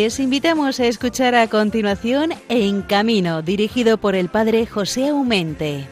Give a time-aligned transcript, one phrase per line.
[0.00, 5.88] Les invitamos a escuchar a continuación En Camino, dirigido por el padre José Aumente.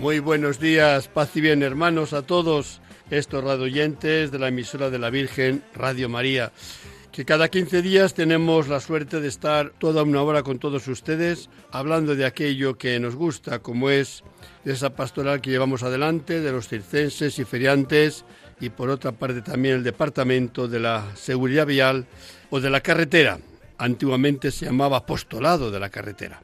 [0.00, 4.98] Muy buenos días, paz y bien hermanos a todos estos radioyentes de la emisora de
[4.98, 6.50] la Virgen Radio María
[7.16, 11.48] que cada 15 días tenemos la suerte de estar toda una hora con todos ustedes
[11.72, 14.22] hablando de aquello que nos gusta, como es
[14.66, 18.26] esa pastoral que llevamos adelante, de los circenses y feriantes
[18.60, 22.04] y por otra parte también el departamento de la seguridad vial
[22.50, 23.38] o de la carretera.
[23.78, 26.42] Antiguamente se llamaba apostolado de la carretera.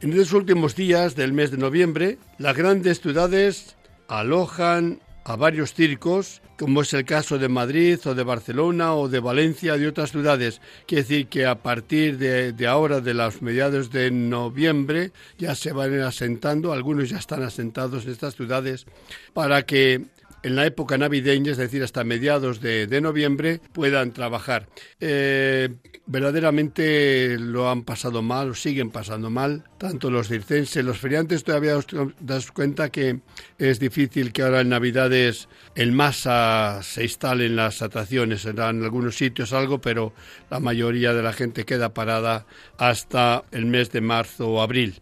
[0.00, 3.74] En los últimos días del mes de noviembre, las grandes ciudades
[4.06, 9.20] alojan a varios circos, como es el caso de Madrid o de Barcelona o de
[9.20, 10.60] Valencia y otras ciudades.
[10.86, 15.72] Quiere decir que a partir de, de, ahora, de los mediados de noviembre, ya se
[15.72, 18.86] van asentando, algunos ya están asentados en estas ciudades,
[19.32, 20.06] para que
[20.42, 24.68] en la época navideña, es decir, hasta mediados de, noviembre, puedan trabajar.
[25.00, 25.68] Eh,
[26.06, 31.76] verdaderamente lo han pasado mal, o siguen pasando mal, tanto los circenses, los feriantes, todavía
[31.76, 31.86] os
[32.20, 33.20] das cuenta que
[33.58, 39.52] es difícil que ahora en Navidades en masa se instalen las atracciones, en algunos sitios
[39.52, 40.12] algo, pero
[40.50, 42.46] la mayoría de la gente queda parada
[42.78, 45.00] hasta el mes de marzo o abril.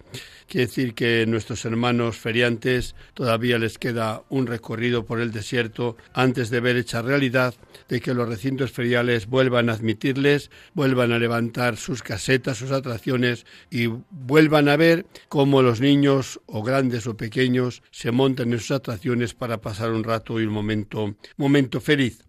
[0.49, 6.49] Quiere decir que nuestros hermanos feriantes todavía les queda un recorrido por el desierto antes
[6.49, 7.55] de ver hecha realidad
[7.91, 13.45] de que los recintos feriales vuelvan a admitirles, vuelvan a levantar sus casetas, sus atracciones
[13.71, 18.71] y vuelvan a ver cómo los niños o grandes o pequeños se montan en sus
[18.71, 22.25] atracciones para pasar un rato y un momento, momento feliz.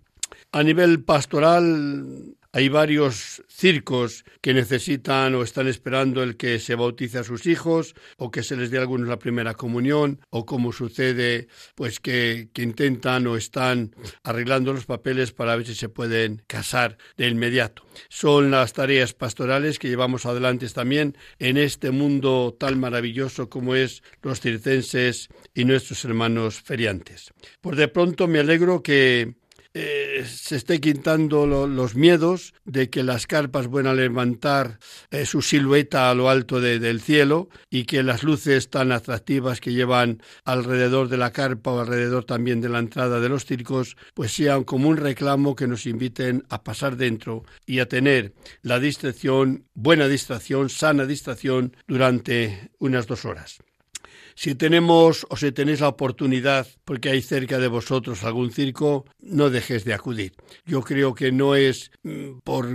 [0.52, 7.20] A nivel pastoral, hay varios circos que necesitan o están esperando el que se bautice
[7.20, 10.72] a sus hijos o que se les dé a algunos la primera comunión o como
[10.72, 16.42] sucede pues que, que intentan o están arreglando los papeles para ver si se pueden
[16.48, 17.84] casar de inmediato.
[18.10, 24.02] Son las tareas pastorales que llevamos adelante también en este mundo tan maravilloso como es
[24.22, 27.32] los circenses y nuestros hermanos feriantes.
[27.62, 29.36] Por de pronto me alegro que
[29.74, 34.80] eh, se esté quitando los miedos de que las carpas puedan levantar
[35.12, 39.72] eh, su silueta a lo alto del cielo y que las luces tan atractivas que
[39.72, 44.32] llevan alrededor de la carpa o alrededor también de la entrada de los circos, pues
[44.34, 49.66] sean como un reclamo que nos inviten a pasar dentro y a tener la distracción,
[49.76, 53.60] buena distracción, sana distracción durante unas dos horas.
[54.40, 59.50] Si tenemos o si tenéis la oportunidad, porque hay cerca de vosotros algún circo, no
[59.50, 60.32] dejes de acudir.
[60.66, 62.66] Yo creo que no es mm, por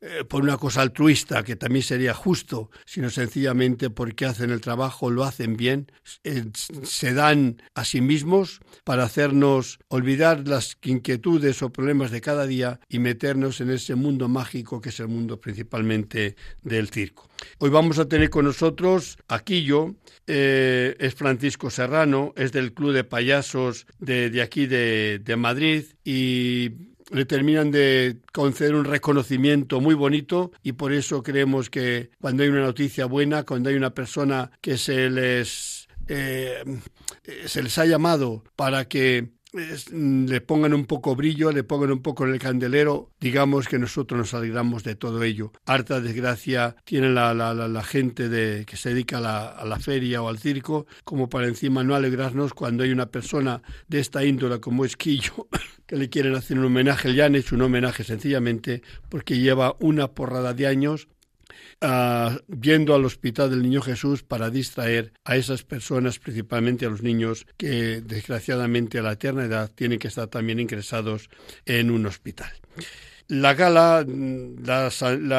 [0.00, 5.10] eh, por una cosa altruista, que también sería justo, sino sencillamente porque hacen el trabajo,
[5.10, 5.90] lo hacen bien,
[6.24, 6.44] eh,
[6.82, 12.80] se dan a sí mismos para hacernos olvidar las inquietudes o problemas de cada día
[12.88, 17.28] y meternos en ese mundo mágico que es el mundo principalmente del circo.
[17.58, 19.94] Hoy vamos a tener con nosotros aquí yo,
[20.26, 25.84] eh, es Francisco Serrano, es del Club de Payasos de, de aquí de, de Madrid
[26.04, 32.42] y le terminan de conceder un reconocimiento muy bonito y por eso creemos que cuando
[32.42, 36.62] hay una noticia buena, cuando hay una persona que se les eh,
[37.46, 39.35] se les ha llamado para que
[39.90, 43.78] Mm, le pongan un poco brillo, le pongan un poco en el candelero, digamos que
[43.78, 45.52] nosotros nos alegramos de todo ello.
[45.64, 49.78] Harta desgracia tiene la, la, la, gente de, que se dedica a la, a la,
[49.78, 54.24] feria o al circo, como para encima no alegrarnos cuando hay una persona de esta
[54.24, 55.48] índole como es Quillo,
[55.86, 60.08] que le quieren hacer un homenaje, le han hecho un homenaje sencillamente porque lleva una
[60.08, 61.08] porrada de años
[61.82, 67.02] uh, yendo al Hospital del Niño Jesús para distraer a esas personas, principalmente a los
[67.02, 71.28] niños que desgraciadamente a la eterna edad tienen que estar también ingresados
[71.64, 72.50] en un hospital.
[73.28, 74.90] La gala mm, la,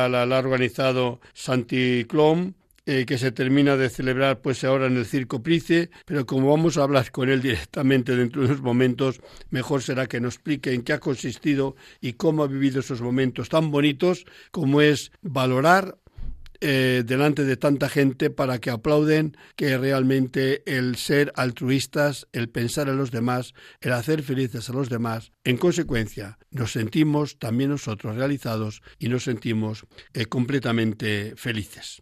[0.10, 2.54] la ha organizado Santi Clom,
[2.90, 6.78] eh, que se termina de celebrar pues ahora en el Circo Price, pero como vamos
[6.78, 9.20] a hablar con él directamente dentro de unos momentos,
[9.50, 13.50] mejor será que nos explique en qué ha consistido y cómo ha vivido esos momentos
[13.50, 15.98] tan bonitos como es valorar
[16.62, 22.88] eh, delante de tanta gente para que aplauden que realmente el ser altruistas, el pensar
[22.88, 28.16] en los demás, el hacer felices a los demás, en consecuencia nos sentimos también nosotros
[28.16, 32.02] realizados y nos sentimos eh, completamente felices.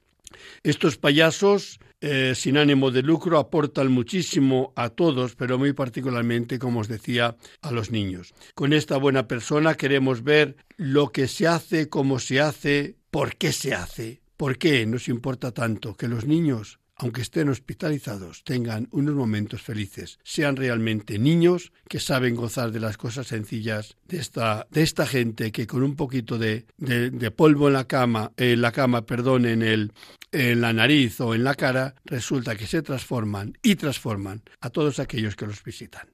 [0.64, 6.82] Estos payasos eh, sin ánimo de lucro aportan muchísimo a todos, pero muy particularmente, como
[6.82, 8.34] os decía, a los niños.
[8.54, 13.52] Con esta buena persona queremos ver lo que se hace, cómo se hace, por qué
[13.52, 19.16] se hace ¿Por qué nos importa tanto que los niños aunque estén hospitalizados, tengan unos
[19.16, 24.82] momentos felices, sean realmente niños que saben gozar de las cosas sencillas de esta, de
[24.82, 29.06] esta gente que con un poquito de, de, polvo en la cama, en la cama,
[29.06, 29.92] perdón, en el,
[30.36, 35.00] en la nariz o en la cara, resulta que se transforman y transforman a todos
[35.00, 36.10] aquellos que los visitan.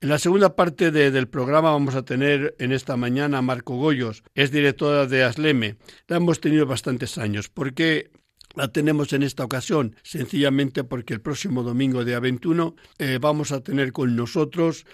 [0.00, 4.24] En la segunda parte del programa vamos a tener en esta mañana a Marco Goyos,
[4.34, 5.76] es directora de Asleme.
[6.06, 8.10] La hemos tenido bastantes años porque
[8.54, 13.62] la tenemos en esta ocasión sencillamente porque el próximo domingo de A21 eh, vamos a
[13.62, 14.84] tener con nosotros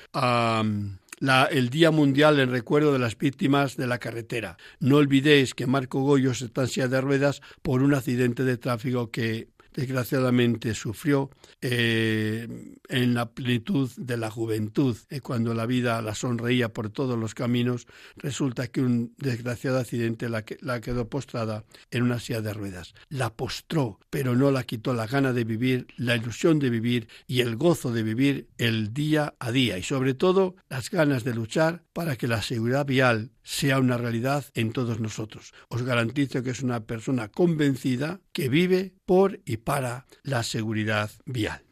[1.51, 4.57] el Día Mundial en recuerdo de las víctimas de la carretera.
[4.81, 9.49] No olvidéis que Marco Goyos está en de ruedas por un accidente de tráfico que
[9.75, 11.31] desgraciadamente sufrió
[11.61, 12.49] eh,
[12.89, 17.35] en la plenitud de la juventud, eh, cuando la vida la sonreía por todos los
[17.35, 17.87] caminos,
[18.17, 22.95] resulta que un desgraciado accidente la, la quedó postrada en una silla de ruedas.
[23.09, 27.41] La postró, pero no la quitó la gana de vivir, la ilusión de vivir y
[27.41, 31.85] el gozo de vivir el día a día y sobre todo las ganas de luchar
[31.93, 35.53] para que la seguridad vial sea una realidad en todos nosotros.
[35.69, 41.63] Os garantizo que es una persona convencida que vive por y para la seguridad vial.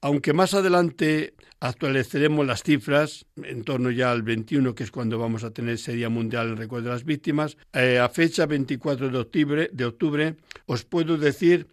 [0.00, 5.44] Aunque más adelante actualizaremos las cifras, en torno ya al 21, que es cuando vamos
[5.44, 9.18] a tener ese Día Mundial en Recuerdo de las Víctimas, eh, a fecha 24 de
[9.18, 11.68] octubre, de octubre, os puedo decir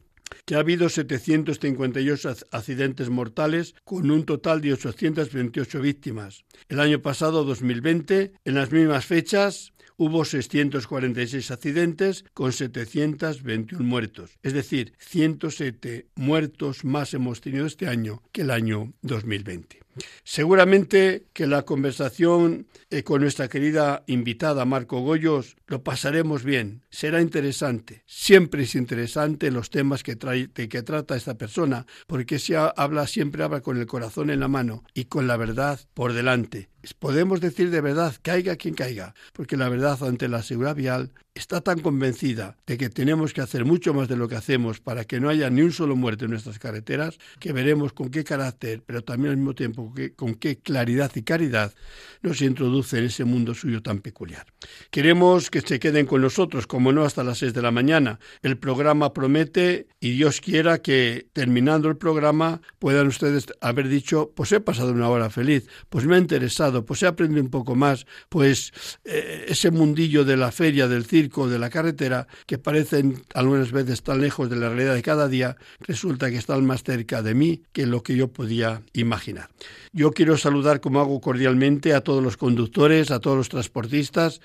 [0.46, 6.46] que ha habido 758 accidentes mortales con un total de 828 víctimas.
[6.70, 14.38] El año pasado, 2020, en las mismas fechas, hubo 646 accidentes con 721 muertos.
[14.44, 19.87] Es decir, 107 muertos más hemos tenido este año que el año 2020.
[20.24, 27.22] Seguramente que la conversación eh, con nuestra querida invitada Marco Goyos lo pasaremos bien, será
[27.22, 28.04] interesante.
[28.06, 33.44] Siempre es interesante los temas que, trae, que trata esta persona, porque si habla, siempre
[33.44, 36.70] habla con el corazón en la mano y con la verdad por delante.
[37.00, 41.62] Podemos decir de verdad, caiga quien caiga, porque la verdad ante la seguridad vial está
[41.62, 45.20] tan convencida de que tenemos que hacer mucho más de lo que hacemos para que
[45.20, 49.04] no haya ni un solo muerto en nuestras carreteras, que veremos con qué carácter, pero
[49.04, 51.74] también al mismo tiempo con qué claridad y caridad
[52.22, 54.48] nos introduce en ese mundo suyo tan peculiar.
[54.92, 58.20] Queremos que se queden con nosotros, como no, hasta las seis de la mañana.
[58.42, 64.52] El programa promete y Dios quiera que terminando el programa puedan ustedes haber dicho, pues
[64.52, 68.06] he pasado una hora feliz, pues me ha interesado, pues he aprendido un poco más,
[68.30, 68.72] pues
[69.04, 74.02] eh, ese mundillo de la feria, del circo, de la carretera, que parecen algunas veces
[74.04, 77.62] tan lejos de la realidad de cada día, resulta que están más cerca de mí
[77.72, 79.50] que lo que yo podía imaginar.
[79.94, 84.42] Yo quiero saludar, como hago cordialmente, a todos los conductores, a todos los transportistas,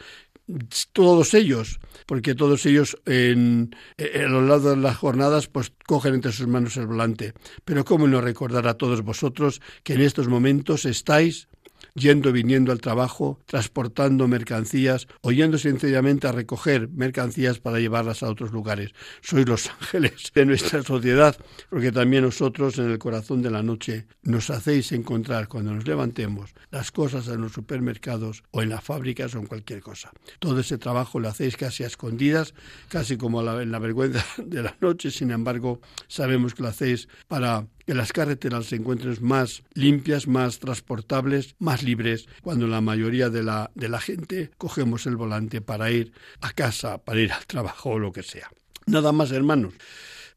[0.93, 6.32] todos ellos, porque todos ellos en, a lo largo de las jornadas pues cogen entre
[6.32, 7.32] sus manos el volante.
[7.64, 11.48] Pero cómo no recordar a todos vosotros que en estos momentos estáis
[11.94, 18.22] yendo y viniendo al trabajo, transportando mercancías o yendo sencillamente a recoger mercancías para llevarlas
[18.22, 18.93] a otros lugares.
[19.20, 21.37] Sois los ángeles de nuestra sociedad,
[21.69, 26.55] porque también nosotros en el corazón de la noche nos hacéis encontrar cuando nos levantemos
[26.70, 30.13] las cosas en los supermercados o en las fábricas o en cualquier cosa.
[30.39, 32.55] Todo ese trabajo lo hacéis casi a escondidas,
[32.89, 37.67] casi como en la vergüenza de la noche, sin embargo, sabemos que lo hacéis para
[37.86, 43.43] que las carreteras se encuentren más limpias, más transportables, más libres, cuando la mayoría de
[43.43, 47.91] la, de la gente cogemos el volante para ir a casa, para ir al trabajo
[47.91, 48.51] o lo que sea.
[48.86, 49.74] Nada más, hermanos.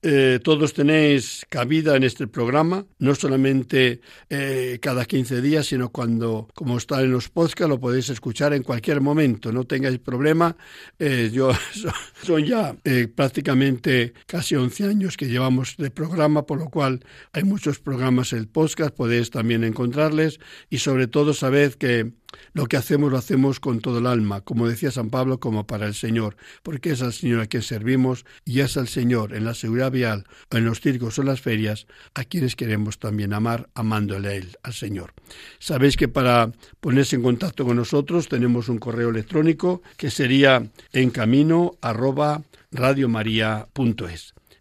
[0.07, 6.47] Eh, todos tenéis cabida en este programa, no solamente eh, cada 15 días, sino cuando,
[6.53, 10.55] como está en los podcasts, lo podéis escuchar en cualquier momento, no tengáis problema.
[10.99, 11.49] Eh, yo
[12.23, 12.75] son ya
[13.15, 18.39] prácticamente casi 11 años que llevamos de programa, por lo cual hay muchos programas en
[18.39, 22.13] el podcast, podéis también encontrarles y sobre todo sabed que
[22.53, 25.85] lo que hacemos lo hacemos con todo el alma, como decía San Pablo, como para
[25.85, 29.53] el Señor, porque es al Señor a quien servimos y es al Señor en la
[29.53, 34.29] seguridad vial, en los circos o en las ferias, a quienes queremos también amar, amándole
[34.29, 35.13] a Él, al Señor.
[35.59, 41.09] Sabéis que para ponerse en contacto con nosotros tenemos un correo electrónico que sería en
[41.09, 42.43] camino arroba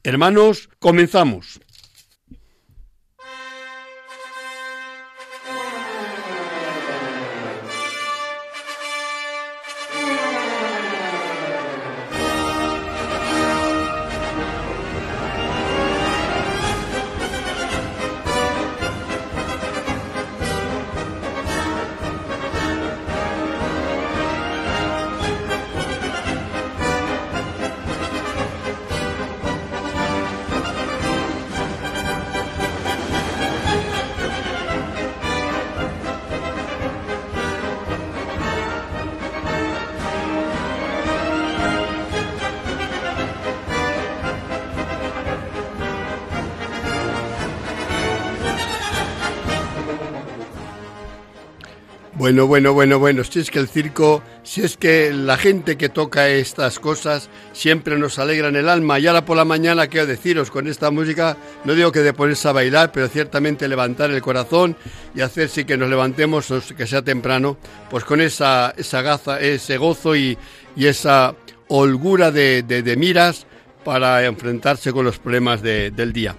[0.02, 1.60] Hermanos, comenzamos.
[52.24, 55.90] Bueno, bueno, bueno, bueno, si es que el circo, si es que la gente que
[55.90, 58.98] toca estas cosas siempre nos alegra en el alma.
[58.98, 62.48] Y ahora por la mañana quiero deciros con esta música, no digo que de ponerse
[62.48, 64.74] a bailar, pero ciertamente levantar el corazón
[65.14, 67.58] y hacer sí que nos levantemos, que sea temprano,
[67.90, 70.38] pues con esa, esa gaza, ese gozo y,
[70.76, 71.34] esa
[71.68, 73.46] holgura de, de, miras
[73.84, 76.34] para enfrentarse con los problemas del día.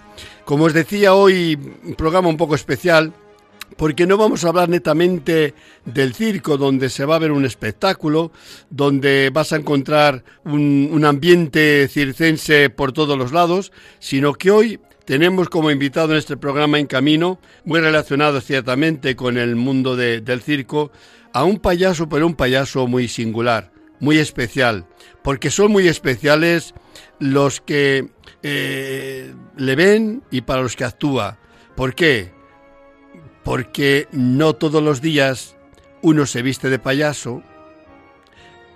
[0.45, 3.13] Como os decía hoy, un programa un poco especial
[3.77, 5.53] porque no vamos a hablar netamente
[5.85, 8.31] del circo, donde se va a ver un espectáculo,
[8.69, 15.49] donde vas a encontrar un, ambiente circense por todos los lados, sino que hoy tenemos
[15.49, 20.91] como invitado en este programa En Camino, muy relacionado ciertamente con el mundo del circo,
[21.33, 24.87] a un payaso, pero un payaso muy singular, muy especial,
[25.21, 26.73] porque son muy especiales
[27.19, 28.07] los que
[28.41, 31.37] eh, le ven y para los que actúa.
[31.75, 32.34] ¿Por qué?
[33.45, 35.55] Porque no todos los días
[36.01, 37.43] uno se viste de payaso,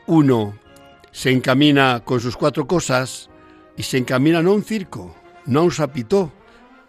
[0.05, 0.57] uno
[1.11, 3.31] se encamina con sus cuatro cosas
[3.75, 5.15] y se encamina no a un circo,
[5.47, 6.31] no a un sapitó,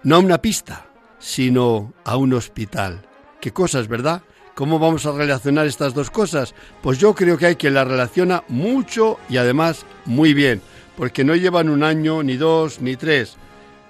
[0.02, 3.08] no a una pista, sino a un hospital.
[3.40, 4.22] ¿Qué cosas, verdad?
[4.54, 6.54] ¿Cómo vamos a relacionar estas dos cosas?
[6.82, 10.60] Pues yo creo que hay quien las relaciona mucho y además muy bien,
[10.99, 13.38] porque no llevan un año, ni dos, ni tres.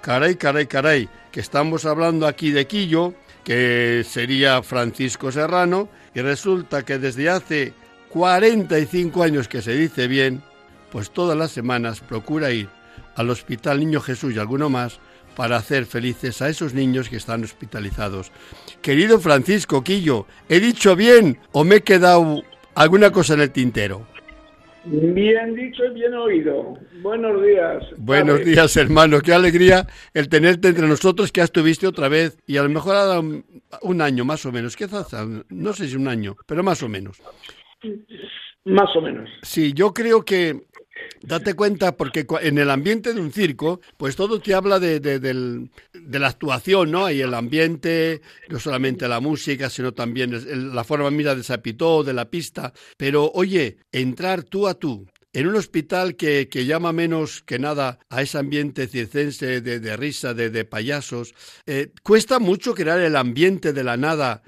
[0.01, 6.83] Caray, caray, caray, que estamos hablando aquí de Quillo, que sería Francisco Serrano, y resulta
[6.83, 7.73] que desde hace
[8.09, 10.43] 45 años que se dice bien,
[10.91, 12.69] pues todas las semanas procura ir
[13.15, 14.99] al Hospital Niño Jesús y alguno más
[15.35, 18.31] para hacer felices a esos niños que están hospitalizados.
[18.81, 22.43] Querido Francisco Quillo, ¿he dicho bien o me he quedado
[22.75, 24.05] alguna cosa en el tintero?
[24.83, 26.73] Bien dicho y bien oído.
[27.01, 27.83] Buenos días.
[27.97, 29.21] Buenos días, hermano.
[29.21, 32.95] Qué alegría el tenerte entre nosotros, que ya estuviste otra vez y a lo mejor
[32.95, 33.23] ha dado
[33.83, 34.75] un año más o menos.
[34.75, 35.13] Quizás,
[35.49, 37.21] no sé si un año, pero más o menos.
[38.65, 39.29] Más o menos.
[39.43, 40.61] Sí, yo creo que
[41.21, 46.19] Date cuenta, porque en el ambiente de un circo, pues todo te habla de, de,
[46.19, 47.11] la actuación, ¿no?
[47.11, 52.13] Y el ambiente, no solamente la música, sino también la forma mira de sapitó, de
[52.13, 52.73] la pista.
[52.97, 58.21] Pero oye, entrar tú a tú en un hospital que, llama menos que nada a
[58.21, 61.33] ese ambiente circense de, risa, de, de payasos,
[61.65, 64.43] eh, ¿cuesta mucho crear el ambiente de la nada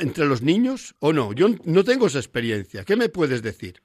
[0.00, 1.32] entre los niños o no?
[1.32, 2.84] Yo no tengo esa experiencia.
[2.84, 3.82] ¿Qué me puedes decir?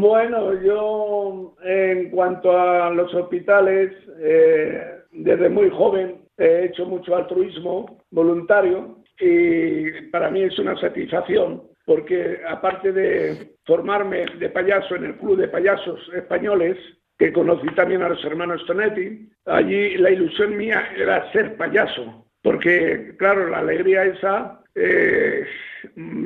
[0.00, 7.98] Bueno, yo en cuanto a los hospitales, eh, desde muy joven he hecho mucho altruismo
[8.12, 15.16] voluntario y para mí es una satisfacción porque aparte de formarme de payaso en el
[15.16, 16.76] Club de Payasos Españoles,
[17.18, 23.16] que conocí también a los hermanos Tonetti, allí la ilusión mía era ser payaso, porque
[23.18, 25.44] claro, la alegría esa eh,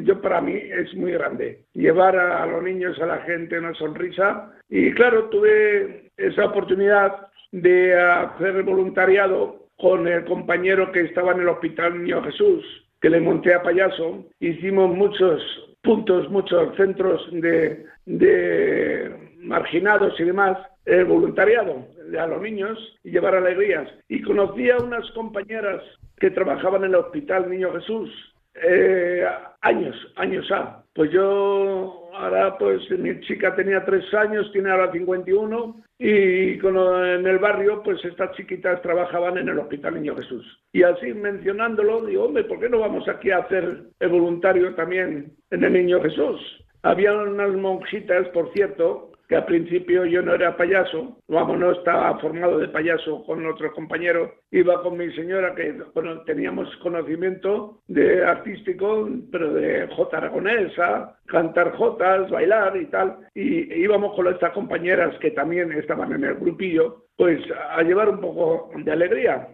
[0.04, 1.64] yo para mí es muy grande.
[1.74, 4.52] Llevar a, los niños, a la gente una sonrisa.
[4.68, 11.48] Y claro, tuve esa oportunidad de hacer voluntariado con el compañero que estaba en el
[11.48, 12.64] Hospital Niño Jesús,
[13.00, 14.24] que le monté a payaso.
[14.40, 15.42] Hicimos muchos
[15.82, 21.86] puntos, muchos centros de, de marginados y demás, el voluntariado
[22.18, 23.88] a los niños y llevar alegrías.
[24.08, 25.82] Y conocí a unas compañeras
[26.18, 29.26] que trabajaban en el Hospital Niño Jesús eh,
[29.60, 30.84] años, años A.
[30.94, 37.26] Pues yo ahora, pues mi chica tenía tres años, tiene ahora 51 y con, en
[37.26, 40.44] el barrio, pues estas chiquitas trabajaban en el Hospital Niño Jesús.
[40.72, 45.32] Y así mencionándolo, digo, hombre, ¿por qué no vamos aquí a hacer el voluntario también
[45.50, 46.40] en el Niño Jesús?
[46.82, 52.18] Había unas monjitas, por cierto, que al principio yo no era payaso, vamos, no estaba
[52.18, 58.26] formado de payaso con otros compañeros, iba con mi señora que bueno, teníamos conocimiento de
[58.26, 65.16] artístico, pero de jota aragonesa, cantar jotas, bailar y tal, y íbamos con estas compañeras
[65.18, 69.48] que también estaban en el grupillo, pues a llevar un poco de alegría.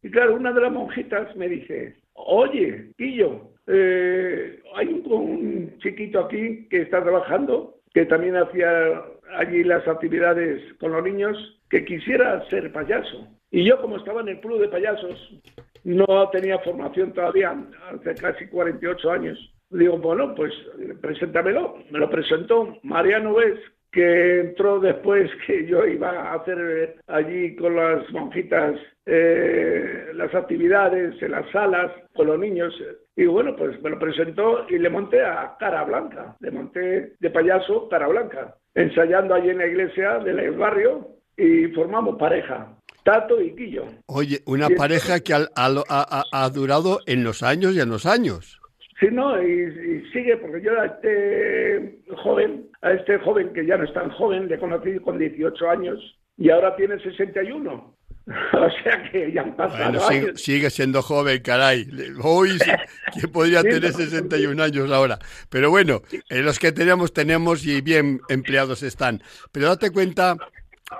[0.00, 6.68] Y claro, una de las monjitas me dice, oye, Quillo, eh, hay un chiquito aquí
[6.68, 9.02] que está trabajando que también hacía
[9.36, 11.36] allí las actividades con los niños,
[11.70, 13.28] que quisiera ser payaso.
[13.50, 15.40] Y yo, como estaba en el club de payasos,
[15.84, 17.54] no tenía formación todavía,
[17.90, 19.54] hace casi 48 años.
[19.70, 20.52] Digo, bueno, pues
[21.00, 21.78] preséntamelo.
[21.90, 23.58] Me lo presentó Mariano Ves,
[23.90, 31.20] que entró después que yo iba a hacer allí con las monjitas eh, las actividades
[31.20, 32.74] en las salas con los niños.
[33.14, 37.30] Y bueno, pues me lo presentó y le monté a cara blanca, le monté de
[37.30, 42.74] payaso cara blanca, ensayando allí en la iglesia del barrio y formamos pareja.
[43.04, 43.84] Tato y Quillo.
[44.06, 48.60] Oye, una pareja que ha, ha, durado en los años y en los años.
[49.00, 53.84] Sí, no, y, sigue, porque yo a este joven, a este joven que ya no
[53.84, 55.98] es tan joven, le conocí con 18 años
[56.36, 57.94] y ahora tiene 61.
[58.26, 61.88] o sea que ya han pasado sigue, siendo joven, caray.
[62.22, 62.58] Hoy,
[63.12, 65.18] ¿quién podría tener 61 años ahora?
[65.48, 69.22] Pero bueno, eh, los que tenemos, tenemos y bien empleados están.
[69.50, 70.36] Pero date cuenta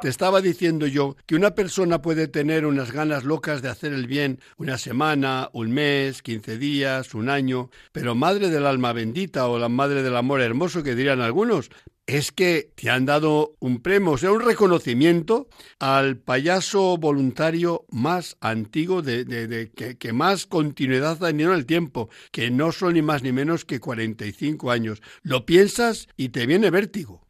[0.00, 4.06] te estaba diciendo yo que una persona puede tener unas ganas locas de hacer el
[4.06, 9.58] bien una semana, un mes, quince días, un año, pero madre del alma bendita o
[9.58, 11.70] la madre del amor hermoso que dirían algunos,
[12.06, 15.46] es que te han dado un premio, o sea, un reconocimiento
[15.78, 22.50] al payaso voluntario más antiguo, de, que, más continuidad ha tenido en el tiempo, que
[22.50, 25.02] no son ni más ni menos que 45 años.
[25.22, 27.22] Lo piensas y te viene vértigo.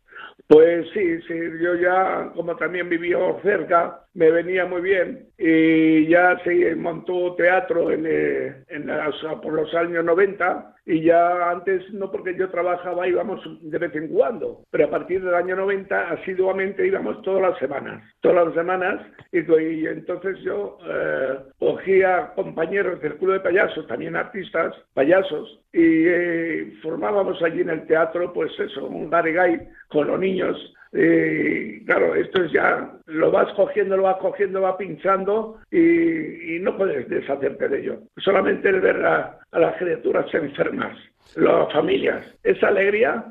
[0.48, 5.28] Pues sí, sí, yo ya, como también vivió cerca, me venía muy bien.
[5.38, 8.90] Y ya se montó teatro en, eh, en
[9.42, 14.08] por los años 90 y ya antes no porque yo trabajaba íbamos de vez en
[14.08, 19.00] cuando, pero a partir del año 90 asiduamente íbamos todas las semanas, todas las semanas.
[19.30, 26.72] Y, entonces yo eh, cogía compañeros del club de payasos, también artistas, payasos y eh,
[26.82, 30.56] formábamos allí en el teatro pues eso, un garegay con los niños
[30.92, 36.76] y claro, esto es ya, lo vas cogiendo, lo vas cogiendo, va pinchando y, no
[36.76, 37.98] puedes deshacerte de ello.
[38.18, 40.96] Solamente el ver a, las criaturas enfermas,
[41.34, 43.24] las familias, esa alegría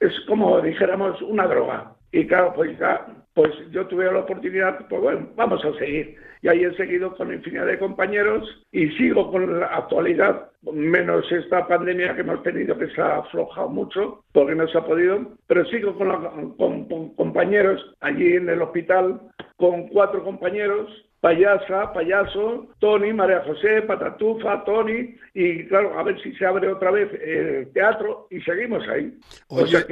[0.00, 1.92] es como dijéramos una droga.
[2.12, 6.16] Y claro, pues ya, pues yo tuve la oportunidad, pues bueno, vamos a seguir.
[6.42, 11.68] Y ahí he seguido con infinidad de compañeros y sigo con la actualidad, menos esta
[11.68, 15.64] pandemia que hemos tenido que se ha aflojado mucho porque no se ha podido, pero
[15.66, 19.20] sigo con, con compañeros allí en el hospital,
[19.56, 26.32] con cuatro compañeros payasa, payaso, Tony, María José, Patatufa, Tony, y claro, a ver si
[26.34, 29.18] se abre otra vez el teatro y seguimos ahí.
[29.48, 29.84] Oye,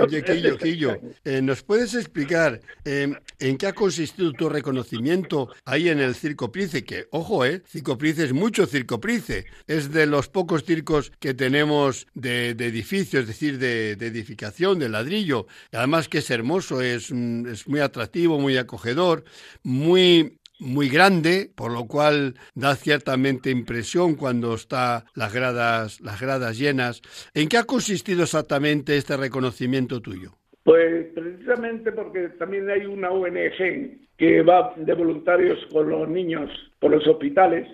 [0.00, 5.98] oye Quillo, eh, ¿nos puedes explicar em, en qué ha consistido tu reconocimiento ahí en
[5.98, 6.84] el Circo Price?
[6.84, 11.34] Que, ojo, eh, Circo Price es mucho Circo Price, es de los pocos circos que
[11.34, 17.10] tenemos de, edificios, es decir, de, de, edificación, de ladrillo, además que es hermoso, es,
[17.12, 19.24] mm, es muy atractivo, muy acogedor,
[19.64, 26.58] muy muy grande, por lo cual da ciertamente impresión cuando está las gradas, las gradas
[26.58, 27.02] llenas.
[27.34, 30.32] ¿En qué ha consistido exactamente este reconocimiento tuyo?
[30.62, 36.90] Pues precisamente porque también hay una ONG que va de voluntarios con los niños por
[36.90, 37.66] los hospitales.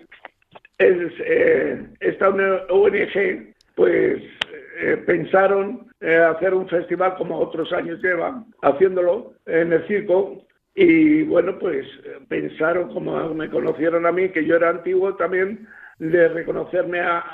[0.79, 4.23] Es, eh, esta ONG, pues
[4.79, 10.46] eh, pensaron eh, hacer un festival como otros años llevan haciéndolo en el circo
[10.77, 11.87] y bueno, pues
[12.29, 15.67] pensaron, como me conocieron a mí, que yo era antiguo también,
[15.99, 17.25] de reconocerme a,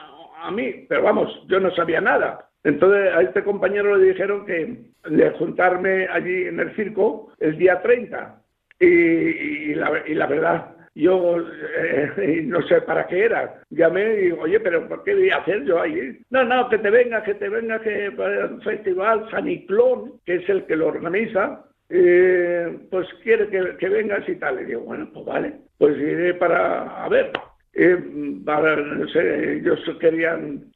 [0.43, 0.87] a mí.
[0.89, 2.49] Pero vamos, yo no sabía nada.
[2.63, 4.79] Entonces a este compañero le dijeron que
[5.11, 8.39] de juntarme allí en el circo el día 30.
[8.79, 13.61] Y, la, y la, verdad, yo eh, no sé para qué era.
[13.71, 16.19] Llamé y digo, oye, pero ¿por qué voy a hacer yo ahí?
[16.31, 20.49] No, no, que te venga, que te venga, que para el festival Saniclón, que es
[20.49, 24.61] el que lo organiza, eh, pues quiere que, vengas y tal.
[24.63, 27.31] Y digo, bueno, pues vale, pues iré para, a ver,
[27.75, 27.99] eh,
[28.45, 30.73] para, no sé, ellos querían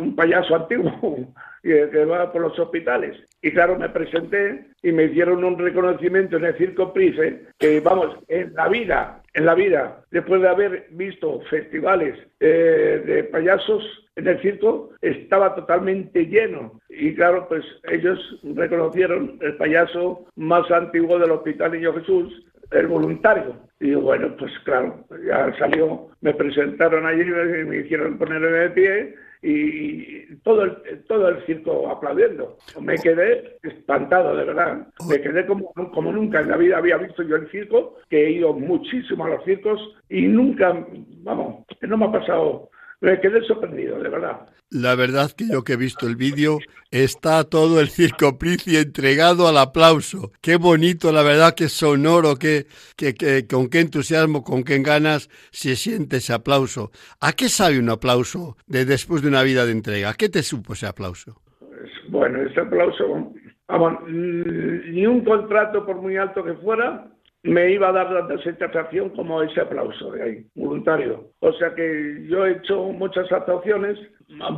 [0.00, 1.32] un payaso antiguo
[1.62, 3.16] que va por los hospitales.
[3.42, 8.16] Y claro, me presenté y me hicieron un reconocimiento en el Circo Price, que vamos,
[8.28, 13.82] en la vida, en la vida, después de haber visto festivales eh, de payasos
[14.16, 16.80] en el circo, estaba totalmente lleno.
[17.00, 23.56] Y claro, pues ellos reconocieron el payaso más antiguo del Hospital Niño Jesús, el voluntario.
[23.80, 29.14] Y bueno, pues claro, ya salió, me presentaron allí y me hicieron ponerme de pie
[29.42, 32.58] y todo el, todo el circo aplaudiendo.
[32.78, 34.86] Me quedé espantado, de verdad.
[35.08, 38.30] Me quedé como, como nunca en la vida había visto yo el circo, que he
[38.32, 40.86] ido muchísimo a los circos y nunca,
[41.22, 42.68] vamos, no me ha pasado
[43.00, 44.46] me quedé sorprendido, de verdad.
[44.70, 46.58] La verdad que yo que he visto el vídeo,
[46.92, 50.30] está todo el circo Prici entregado al aplauso.
[50.40, 55.28] Qué bonito, la verdad que sonoro, que, que, que, con qué entusiasmo, con qué ganas
[55.50, 56.90] se siente ese aplauso.
[57.20, 60.10] ¿A qué sabe un aplauso de después de una vida de entrega?
[60.10, 61.40] ¿A qué te supo ese aplauso?
[61.58, 63.32] Pues, bueno, ese aplauso,
[63.66, 67.08] vamos, ni un contrato por muy alto que fuera,
[67.42, 71.30] me iba a dar la satisfacción como ese aplauso de ahí, voluntario.
[71.40, 73.98] O sea que yo he hecho muchas actuaciones,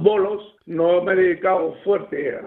[0.01, 2.39] bolos, no me he dedicado fuerte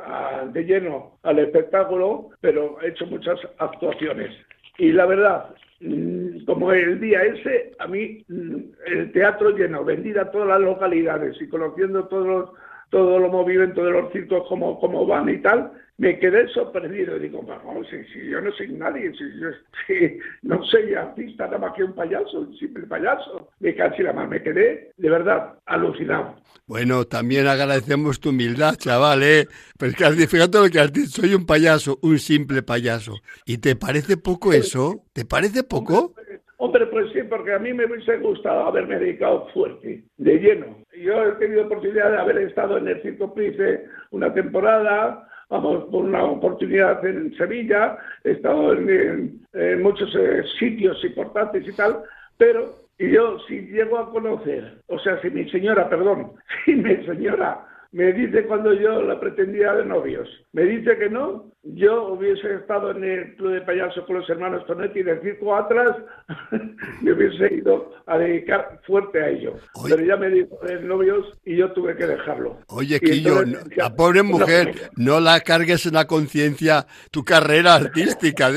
[0.52, 4.32] de lleno al espectáculo, pero he hecho muchas actuaciones.
[4.78, 8.56] Y la verdad, mm, como el día ese, a mí mm,
[8.88, 12.50] el teatro lleno, vendida a todas las localidades y conociendo todos los
[12.92, 17.18] todo lo movimiento de los circos, cómo, cómo van y tal, me quedé sorprendido.
[17.18, 19.50] Digo, vamos, si, si, yo no soy nadie, si yo
[20.44, 23.50] no soy artista, nada más que un payaso, un simple payaso.
[23.60, 26.36] Me casi la más, me quedé de verdad alucinado.
[26.68, 29.48] Bueno, también agradecemos tu humildad, chaval, ¿eh?
[29.78, 33.14] Porque fíjate lo que has dicho, soy un payaso, un simple payaso.
[33.46, 35.04] ¿Y te parece poco eso?
[35.14, 36.14] ¿Te parece poco?
[36.58, 40.78] Hombre, pues sí, porque a mí me hubiese gustado haberme dedicado fuerte, de lleno.
[40.98, 46.24] Yo he tenido oportunidad de haber estado en el Circo Price una temporada, por una
[46.24, 49.42] oportunidad en Sevilla, he estado en,
[49.82, 52.04] muchos eh, sitios importantes y tal,
[52.38, 56.34] pero yo si llego a conocer, o sea, si mi señora, perdón,
[56.66, 61.52] si mi señora me dice cuando yo la pretendía de novios, me dice que no,
[61.64, 65.96] yo hubiese estado en el club de payasos con los hermanos Tonetti del circo atrás,
[67.02, 69.56] me hubiese ido a dedicar fuerte a ello.
[69.88, 72.60] Pero ya me dijo de novios y yo tuve que dejarlo.
[72.68, 73.44] Oye, Quillo,
[73.76, 78.52] la pobre mujer, no la cargues en la conciencia tu carrera artística.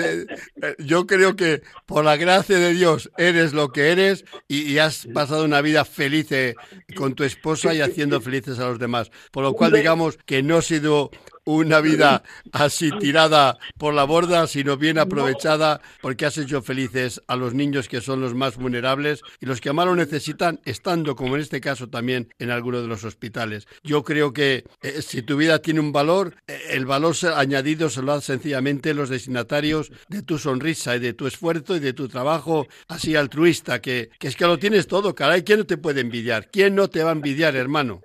[0.79, 5.07] Yo creo que por la gracia de Dios eres lo que eres y, y has
[5.07, 6.55] pasado una vida feliz eh,
[6.97, 9.11] con tu esposa y haciendo felices a los demás.
[9.33, 11.11] Por lo cual, digamos que no ha sido
[11.49, 17.37] una vida así tirada por la borda, sino bien aprovechada, porque has hecho felices a
[17.37, 21.37] los niños que son los más vulnerables y los que más lo necesitan, estando, como
[21.37, 23.67] en este caso también, en alguno de los hospitales.
[23.83, 28.03] Yo creo que eh, si tu vida tiene un valor, eh, el valor añadido se
[28.03, 32.09] lo dan sencillamente los destinatarios de tu sonrisa y de tu esfuerzo y de tu
[32.09, 36.03] trabajo así altruista, que, que es que lo tienes todo, caray, ¿quién no te puede
[36.03, 36.51] envidiar?
[36.51, 38.03] ¿Quién no te va a envidiar, hermano?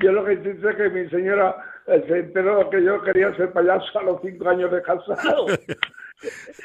[0.00, 3.52] Yo lo que sé es que mi señora eh, se enteró que yo quería ser
[3.52, 5.46] payaso a los cinco años de casado.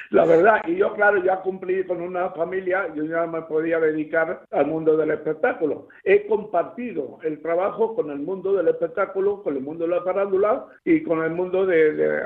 [0.09, 4.43] La verdad, y yo, claro, ya cumplí con una familia, yo ya me podía dedicar
[4.49, 5.89] al mundo del espectáculo.
[6.03, 10.65] He compartido el trabajo con el mundo del espectáculo, con el mundo de la farándula
[10.83, 12.21] y con el mundo de, de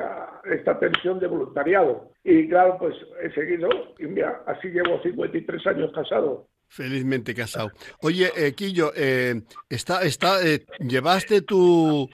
[0.46, 2.12] esta atención de voluntariado.
[2.24, 6.48] Y claro, pues he seguido, y mira, así llevo 53 años casado.
[6.70, 7.72] Felizmente casado.
[8.02, 12.10] Oye, eh, Quillo, eh, está, está, eh, ¿llevaste tu,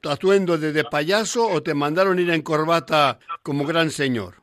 [0.00, 4.34] tu atuendo de, de, payaso o te mandaron ir en corbata como gran señor?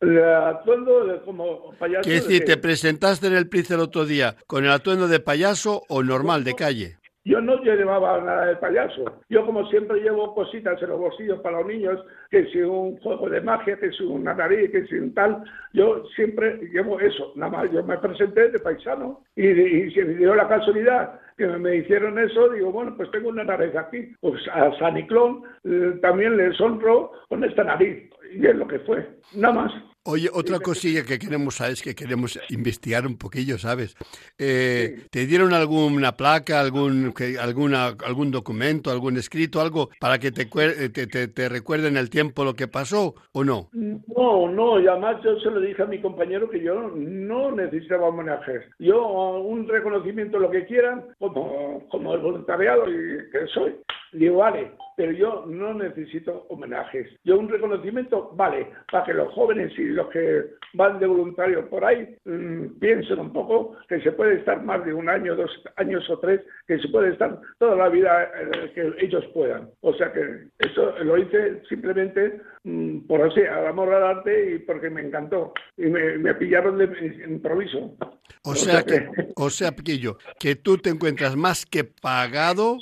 [0.00, 2.02] El atuendo de, como payaso.
[2.02, 5.82] ¿Qué decir, te presentaste en el Price el otro día con el atuendo de payaso
[5.88, 6.98] o normal, de calle?
[7.28, 9.04] Yo no llevaba nada de payaso.
[9.28, 13.28] Yo, como siempre, llevo cositas en los bolsillos para los niños, que si un juego
[13.28, 15.44] de magia, que si una nariz, que si un tal.
[15.74, 17.32] Yo siempre llevo eso.
[17.36, 21.76] Nada más, yo me presenté de paisano y, y me dio la casualidad que me
[21.76, 22.48] hicieron eso.
[22.48, 24.10] Digo, bueno, pues tengo una nariz aquí.
[24.22, 28.08] Pues a Saniclón eh, también le honro con esta nariz.
[28.32, 29.06] Y es lo que fue.
[29.34, 29.72] Nada más.
[30.10, 33.94] Oye, otra cosilla que queremos saber es que queremos investigar un poquillo, ¿sabes?
[34.38, 40.32] Eh, ¿Te dieron alguna placa, algún, que, alguna, algún documento, algún escrito, algo para que
[40.32, 43.68] te, te, te, te, recuerden el tiempo lo que pasó o no?
[43.74, 48.08] No, no, y además yo se lo dije a mi compañero que yo no necesitaba
[48.08, 48.64] homenajes.
[48.78, 49.06] Yo
[49.42, 53.74] un reconocimiento, lo que quieran, como, como el voluntariado y que soy,
[54.12, 57.08] digo, vale, pero yo no necesito homenajes.
[57.22, 60.44] Yo un reconocimiento, vale, para que los jóvenes y los que
[60.74, 64.92] van de voluntario por ahí mmm, piensen un poco que se puede estar más de
[64.92, 69.04] un año, dos años o tres, que se puede estar toda la vida eh, que
[69.04, 69.70] ellos puedan.
[69.82, 74.58] O sea que eso lo hice simplemente mmm, por así, al amor al arte y
[74.58, 75.52] porque me encantó.
[75.76, 76.86] Y me, me pillaron de
[77.28, 77.96] improviso.
[78.42, 82.78] O sea, que, o sea, Piquillo, que tú te encuentras más que pagado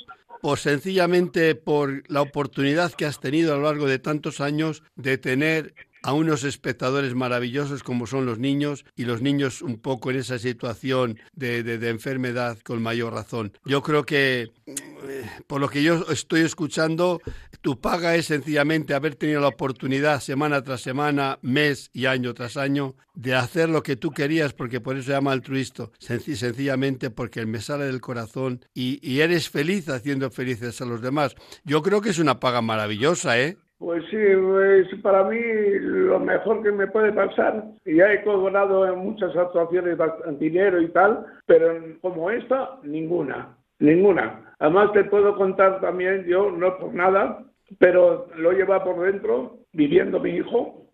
[0.49, 5.17] o sencillamente por la oportunidad que has tenido a lo largo de tantos años de
[5.17, 5.73] tener
[6.07, 10.39] a unos espectadores maravillosos como son los niños y los niños un poco en esa
[10.39, 13.51] situación de, de, enfermedad con mayor razón.
[13.65, 14.49] Yo creo que,
[15.47, 17.19] por lo que yo estoy escuchando,
[17.59, 22.55] tu paga es sencillamente haber tenido la oportunidad semana tras semana, mes y año tras
[22.55, 27.09] año de hacer lo que tú querías, porque por eso se llama altruisto, Senc sencillamente
[27.09, 31.35] porque me sale del corazón y, y eres feliz haciendo felices a los demás.
[31.65, 33.57] Yo creo que es una paga maravillosa, ¿eh?
[33.79, 35.39] Pues sí, es para mí
[35.79, 37.63] lo mejor que me puede pasar.
[37.85, 39.97] Ya he cobrado en muchas actuaciones
[40.39, 44.55] dinero y tal, pero como esta, ninguna, ninguna.
[44.57, 47.43] Además te puedo contar también, yo no por nada,
[47.77, 50.87] pero lo lleva por dentro, viviendo mi hijo,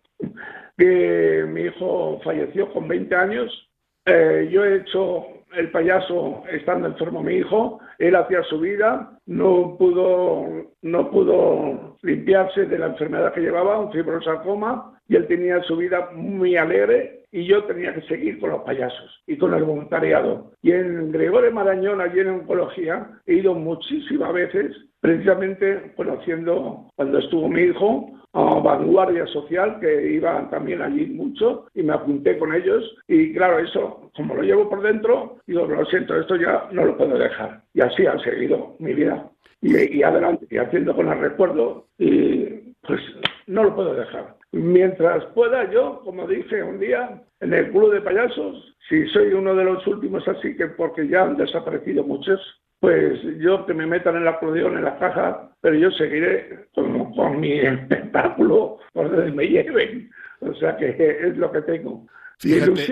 [0.76, 3.70] que mi hijo falleció con 20 años.
[4.04, 5.24] Eh, yo he hecho
[5.56, 12.66] el payaso estando enfermo mi hijo, él hacía su vida, no pudo, no pudo limpiarse
[12.66, 17.44] de la enfermedad que llevaba, un fibrosarcoma, y él tenía su vida muy alegre y
[17.46, 20.52] yo tenía que seguir con los payasos y con el voluntariado.
[20.62, 27.48] Y en Gregorio Marañón, allí en oncología, he ido muchísimas veces, precisamente conociendo cuando estuvo
[27.48, 32.84] mi hijo a Vanguardia Social, que iba también allí mucho, y me apunté con ellos.
[33.08, 36.96] Y claro, eso, como lo llevo por dentro, digo, lo siento, esto ya no lo
[36.96, 37.62] puedo dejar.
[37.74, 39.28] Y así ha seguido mi vida.
[39.60, 42.44] Y, y adelante, y haciendo con el recuerdo, y
[42.86, 43.00] pues
[43.46, 44.36] no lo puedo dejar.
[44.52, 49.54] Mientras pueda yo, como dije un día, en el club de payasos, si soy uno
[49.54, 52.40] de los últimos así que porque ya han desaparecido muchos,
[52.80, 57.12] pues yo que me metan en la acordeón, en la caja, pero yo seguiré con,
[57.14, 60.10] con mi espectáculo por donde me lleven.
[60.40, 62.06] O sea que es lo que tengo.
[62.44, 62.86] Fíjate,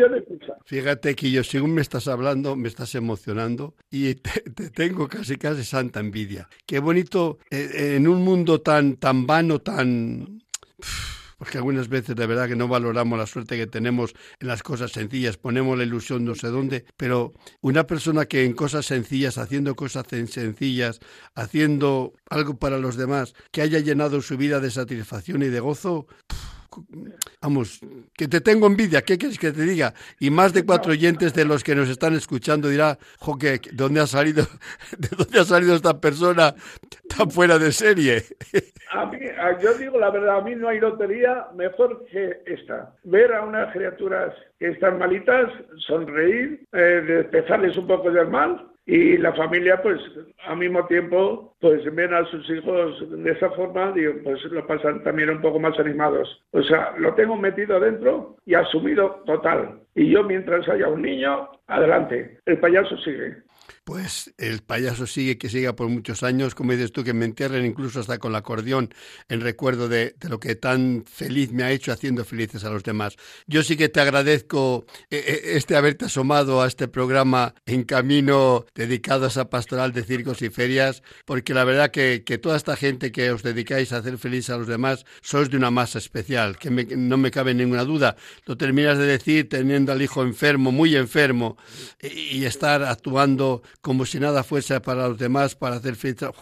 [0.65, 5.63] fíjate que yo, según me estás hablando, me estás emocionando y te, tengo casi casi
[5.63, 6.49] santa envidia.
[6.67, 10.43] Qué bonito eh, en un mundo tan, tan vano, tan
[11.43, 14.93] porque algunas veces de verdad que no valoramos la suerte que tenemos en las cosas
[14.93, 19.75] sencillas, ponemos la ilusión no sé dónde, pero una persona que en cosas sencillas, haciendo
[19.75, 21.01] cosas sencillas,
[21.35, 26.07] haciendo algo para los demás, que haya llenado su vida de satisfacción y de gozo,
[27.41, 27.81] vamos,
[28.17, 29.95] que te tengo envidia, ¿qué quieres que te diga?
[30.21, 34.01] Y más de cuatro oyentes de los que nos están escuchando dirá, jo, ¿de dónde
[34.01, 34.45] ha salido,
[34.99, 36.55] de dónde ha salido esta persona
[37.09, 38.23] tan fuera de serie?
[38.91, 39.19] A mí,
[39.63, 42.95] yo digo la verdad, a mí no hay lotería mejor que esta.
[43.05, 45.51] Ver a unas criaturas que están malitas,
[45.87, 50.01] sonreír, eh, despejarles un poco del mal y la familia pues
[50.47, 55.03] al mismo tiempo pues ven a sus hijos de esa forma y pues lo pasan
[55.05, 56.43] también un poco más animados.
[56.53, 59.81] O sea lo tengo metido dentro y asumido total.
[59.95, 62.39] Y yo mientras haya un niño adelante.
[62.47, 63.37] El payaso sigue
[63.85, 67.67] pues el payaso sigue, que siga por muchos años, como dices tú, que me entierren
[67.67, 68.95] incluso hasta con el acordeón
[69.29, 73.17] en recuerdo de, lo que tan feliz me ha hecho haciendo felices a los demás.
[73.47, 78.67] Yo sí que te agradezco eh, eh, este haberte asomado a este programa en camino
[78.75, 82.77] dedicado a esa pastoral de circos y ferias, porque la verdad que, que toda esta
[82.77, 86.57] gente que os dedicáis a hacer felices a los demás sois de una masa especial,
[86.57, 88.17] que no me cabe ninguna duda.
[88.47, 91.57] Lo terminas de decir teniendo al hijo enfermo, muy enfermo,
[92.01, 96.33] y estar actuando como si nada fuese para los demás, para hacer fiesta.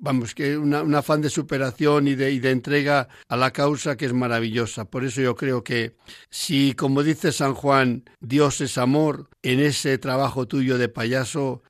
[0.00, 3.96] Vamos, que una, un afán de superación y de, y de entrega a la causa
[3.96, 4.86] que es maravillosa.
[4.86, 5.94] Por eso yo creo que
[6.30, 11.62] si, como dice San Juan, Dios es amor, en ese trabajo tuyo de payaso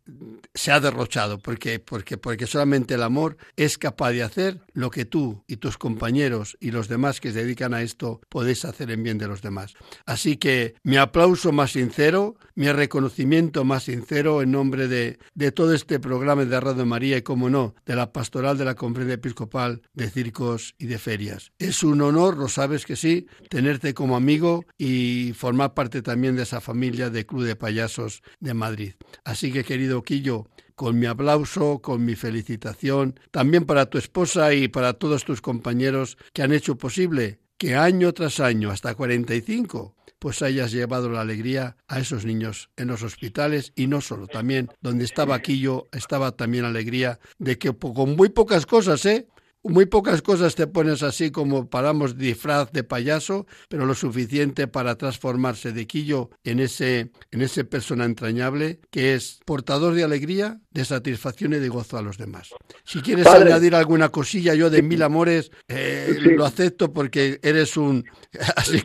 [0.55, 5.05] se ha derrochado, porque, porque, porque solamente el amor es capaz de hacer lo que
[5.05, 9.03] tú y tus compañeros y los demás que se dedican a esto podéis hacer en
[9.03, 9.75] bien de los demás.
[10.07, 15.75] Así que mi aplauso más sincero, mi reconocimiento más sincero en nombre de, de todo
[15.75, 19.81] este programa de Radio María y, como no, de la pastoral de la Conferencia Episcopal
[19.95, 21.53] de Circos y de Ferias.
[21.59, 26.43] Es un honor, lo sabes que sí, tenerte como amigo y formar parte también de
[26.43, 28.93] esa familia de Club de Payasos de Madrid.
[29.25, 34.69] Así que, querido Quillo, con mi aplauso, con mi felicitación, también para tu esposa y
[34.69, 40.43] para todos tus compañeros que han hecho posible que año tras año, hasta 45, pues
[40.43, 45.05] hayas llevado la alegría a esos niños en los hospitales y no solo, también donde
[45.05, 49.27] estaba Quillo, estaba también alegría de que con muy pocas cosas, ¿eh?
[49.63, 54.95] Muy pocas cosas te pones así como paramos disfraz de payaso, pero lo suficiente para
[54.95, 60.87] transformarse de Quillo en ese, en ese persona entrañable que es portador de alegría, de
[60.87, 62.55] satisfacción y de gozo a los demás.
[62.85, 68.05] Si quieres añadir alguna cosilla, yo de mil amores eh, lo acepto porque eres un
[68.57, 68.83] así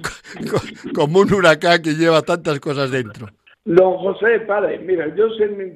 [0.94, 3.28] como un huracán que lleva tantas cosas dentro.
[3.64, 5.26] Don José, padre, mira, yo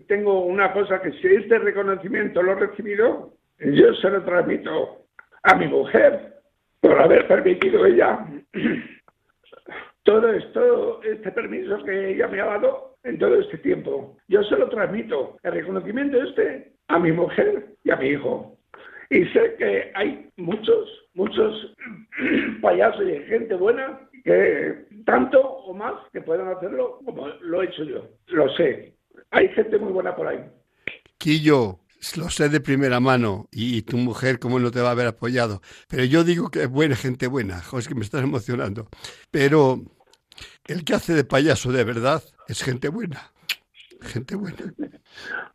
[0.07, 5.05] tengo una cosa que si este reconocimiento lo he recibido, yo se lo transmito
[5.43, 6.35] a mi mujer
[6.81, 8.25] por haber permitido ella
[10.03, 14.17] todo esto, este permiso que ella me ha dado en todo este tiempo.
[14.27, 18.57] Yo se lo transmito, el reconocimiento este, a mi mujer y a mi hijo.
[19.11, 21.75] Y sé que hay muchos, muchos
[22.61, 27.83] payasos y gente buena que tanto o más que puedan hacerlo como lo he hecho
[27.83, 28.07] yo.
[28.27, 28.93] Lo sé.
[29.31, 30.43] Hay gente muy buena por ahí.
[31.17, 31.79] Quillo,
[32.15, 35.61] lo sé de primera mano y tu mujer cómo no te va a haber apoyado.
[35.87, 37.61] Pero yo digo que es buena, gente buena.
[37.77, 38.87] es que me estás emocionando.
[39.31, 39.81] Pero
[40.65, 43.31] el que hace de payaso de verdad es gente buena.
[44.01, 44.73] Gente buena.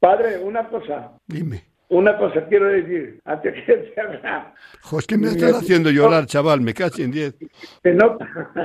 [0.01, 1.13] Padre, una cosa.
[1.27, 1.65] Dime.
[1.89, 4.55] Una cosa quiero decir, antes que haga...
[4.83, 7.37] Jo, es que me estás haciendo llorar, chaval, me cacho en diez.
[7.85, 8.19] No,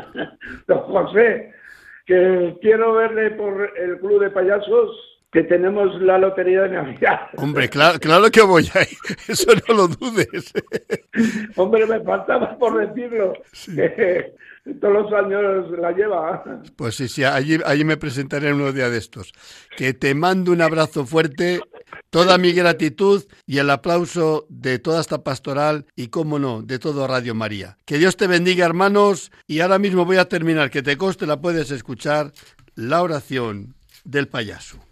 [0.67, 1.53] don José,
[2.05, 7.19] que quiero verle por el club de payasos que tenemos la lotería de Navidad.
[7.37, 8.87] Hombre, claro, claro que voy ahí,
[9.27, 10.51] eso no lo dudes.
[11.55, 13.33] Hombre, me faltaba por decirlo,
[13.65, 14.33] que
[14.81, 16.43] todos los años la lleva.
[16.75, 19.33] Pues sí, sí, allí, allí me presentaré unos días de estos.
[19.77, 21.61] Que te mando un abrazo fuerte,
[22.09, 27.05] toda mi gratitud y el aplauso de toda esta pastoral y, cómo no, de todo
[27.05, 27.77] Radio María.
[27.85, 31.39] Que Dios te bendiga, hermanos, y ahora mismo voy a terminar, que te coste, la
[31.39, 32.31] puedes escuchar,
[32.73, 34.88] la oración del payaso.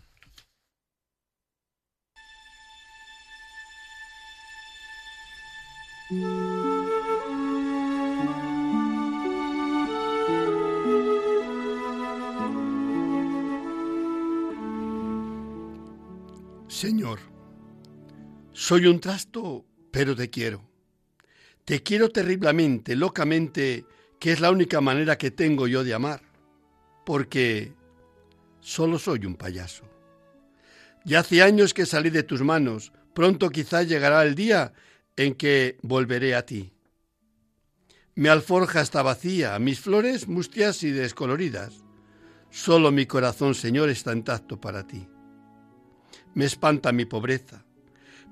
[6.10, 6.22] Señor,
[18.54, 20.64] soy un trasto, pero te quiero.
[21.66, 23.86] Te quiero terriblemente, locamente,
[24.18, 26.22] que es la única manera que tengo yo de amar,
[27.06, 27.74] porque
[28.62, 29.84] solo soy un payaso.
[31.04, 34.72] Ya hace años que salí de tus manos, pronto quizá llegará el día
[35.18, 36.72] en que volveré a ti.
[38.16, 41.84] Mi alforja está vacía, mis flores mustias y descoloridas.
[42.50, 45.08] Solo mi corazón, Señor, está intacto para ti.
[46.34, 47.66] Me espanta mi pobreza,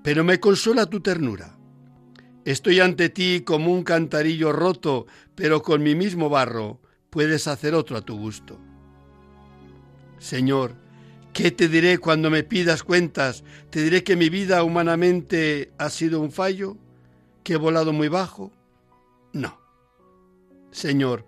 [0.04, 1.58] pero me consuela tu ternura.
[2.45, 7.98] Estoy ante ti como un cantarillo roto, pero con mi mismo barro puedes hacer otro
[7.98, 8.60] a tu gusto.
[10.19, 10.76] Señor,
[11.36, 13.43] ¿Qué te diré cuando me pidas cuentas?
[13.69, 16.78] ¿Te diré que mi vida humanamente ha sido un fallo?
[17.43, 18.54] ¿Que he volado muy bajo?
[19.34, 19.60] No.
[20.71, 21.26] Señor,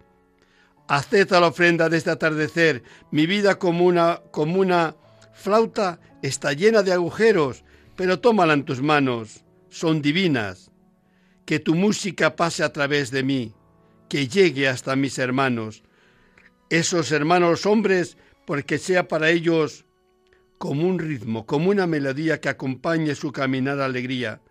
[0.88, 2.84] acepta la ofrenda de este atardecer.
[3.12, 4.96] Mi vida como una, como una
[5.34, 7.65] flauta está llena de agujeros,
[7.98, 9.43] pero tómala en tus manos.
[9.67, 10.72] Son divinas.
[11.46, 13.54] Que tu música pase a través de mí,
[14.08, 15.84] que llegue hasta mis hermanos.
[16.70, 19.84] Esos hermanos hombres, porque sea para ellos
[20.58, 24.41] como un ritmo, como una melodía que acompañe su caminar alegría,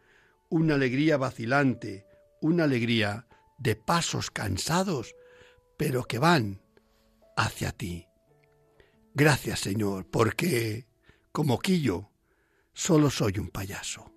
[0.49, 2.07] una alegría vacilante,
[2.41, 3.27] una alegría
[3.59, 5.15] de pasos cansados,
[5.77, 6.63] pero que van
[7.37, 8.07] hacia ti.
[9.15, 10.87] Gracias, Señor, porque,
[11.33, 12.11] como Quillo,
[12.73, 14.16] solo soy un payaso.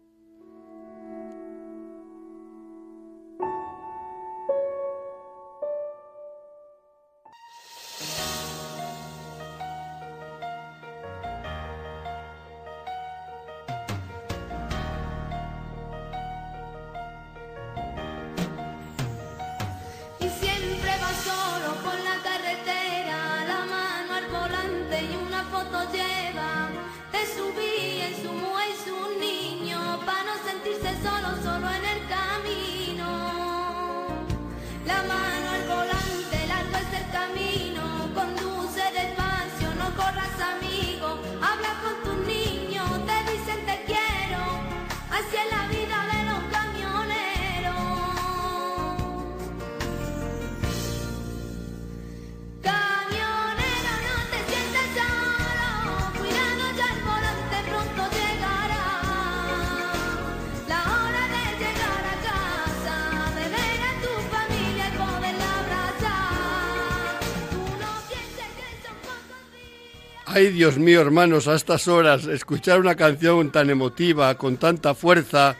[70.39, 75.58] Ay, Dios mío, hermanos, a estas horas, escuchar una canción tan emotiva, con tanta fuerza,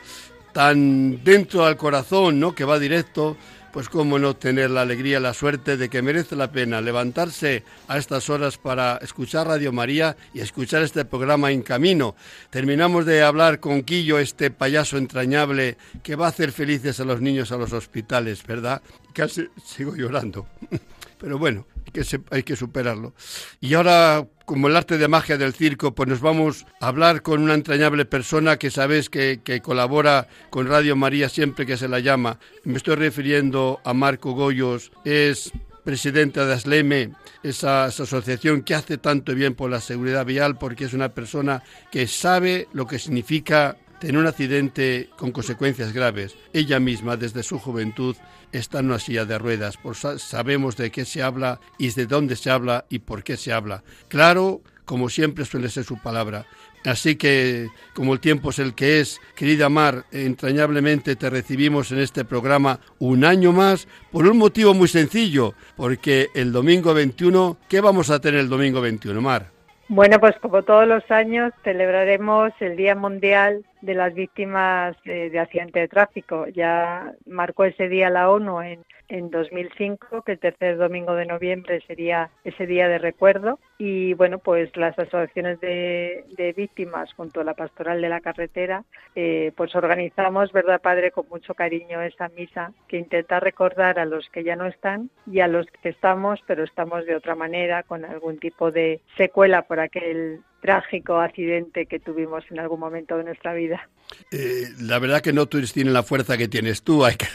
[0.54, 2.54] tan dentro del corazón, ¿no?
[2.54, 3.36] Que va directo,
[3.74, 7.98] pues cómo no tener la alegría, la suerte de que merece la pena levantarse a
[7.98, 12.16] estas horas para escuchar Radio María y escuchar este programa en camino.
[12.48, 17.20] Terminamos de hablar con Quillo, este payaso entrañable que va a hacer felices a los
[17.20, 18.80] niños a los hospitales, ¿verdad?
[19.12, 20.46] Casi sigo llorando.
[21.20, 23.14] Pero bueno, que hay que superarlo.
[23.60, 27.42] Y ahora, como el arte de magia del circo, pues nos vamos a hablar con
[27.42, 32.38] una entrañable persona que sabes que, colabora con Radio María siempre que se la llama.
[32.64, 35.52] Me estoy refiriendo a Marco Goyos, es
[35.84, 37.10] presidente de ASLEME,
[37.42, 41.62] esa, esa, asociación que hace tanto bien por la seguridad vial, porque es una persona
[41.90, 46.34] que sabe lo que significa tener un accidente con consecuencias graves.
[46.52, 48.16] Ella misma, desde su juventud,
[48.52, 49.76] está en una silla de ruedas.
[49.76, 53.52] Por, sabemos de qué se habla y de dónde se habla y por qué se
[53.52, 53.82] habla.
[54.08, 56.46] Claro, como siempre suele ser su palabra.
[56.84, 61.98] Así que, como el tiempo es el que es, querida Mar, entrañablemente te recibimos en
[61.98, 67.80] este programa un año más por un motivo muy sencillo, porque el domingo 21, ¿qué
[67.82, 69.48] vamos a tener el domingo 21, Mar?
[69.88, 75.80] Bueno, pues como todos los años celebraremos el Día Mundial de las víctimas de, accidente
[75.80, 76.46] de tráfico.
[76.48, 81.82] Ya marcó ese día la ONU en, en 2005, que el tercer domingo de noviembre
[81.86, 83.58] sería ese día de recuerdo.
[83.78, 86.24] Y bueno, pues las asociaciones de,
[86.56, 91.54] víctimas junto a la pastoral de la carretera, eh, pues organizamos, ¿verdad, Padre, con mucho
[91.54, 95.66] cariño esa misa que intenta recordar a los que ya no están y a los
[95.66, 101.18] que estamos, pero estamos de otra manera, con algún tipo de secuela por aquel trágico
[101.18, 103.88] accidente que tuvimos en algún momento de nuestra vida.
[104.30, 107.26] Eh, la verdad que no tienen la fuerza que tienes tú, hay que,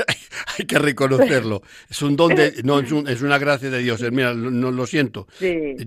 [0.58, 1.62] hay que reconocerlo.
[1.90, 4.02] Es un don de, no, es, una gracia de Dios.
[4.12, 5.28] Mira, no lo siento.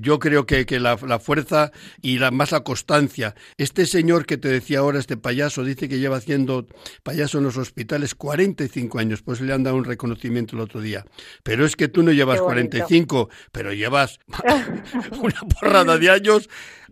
[0.00, 1.72] Yo creo que, que la, fuerza
[2.02, 3.34] y la, más la constancia.
[3.56, 6.66] Este señor que te decía ahora, este payaso, dice que lleva haciendo
[7.02, 11.04] payaso en los hospitales 45 años, pues le han dado un reconocimiento el otro día.
[11.42, 14.18] Pero es que tú no llevas 45, pero llevas
[15.20, 16.48] una porrada de años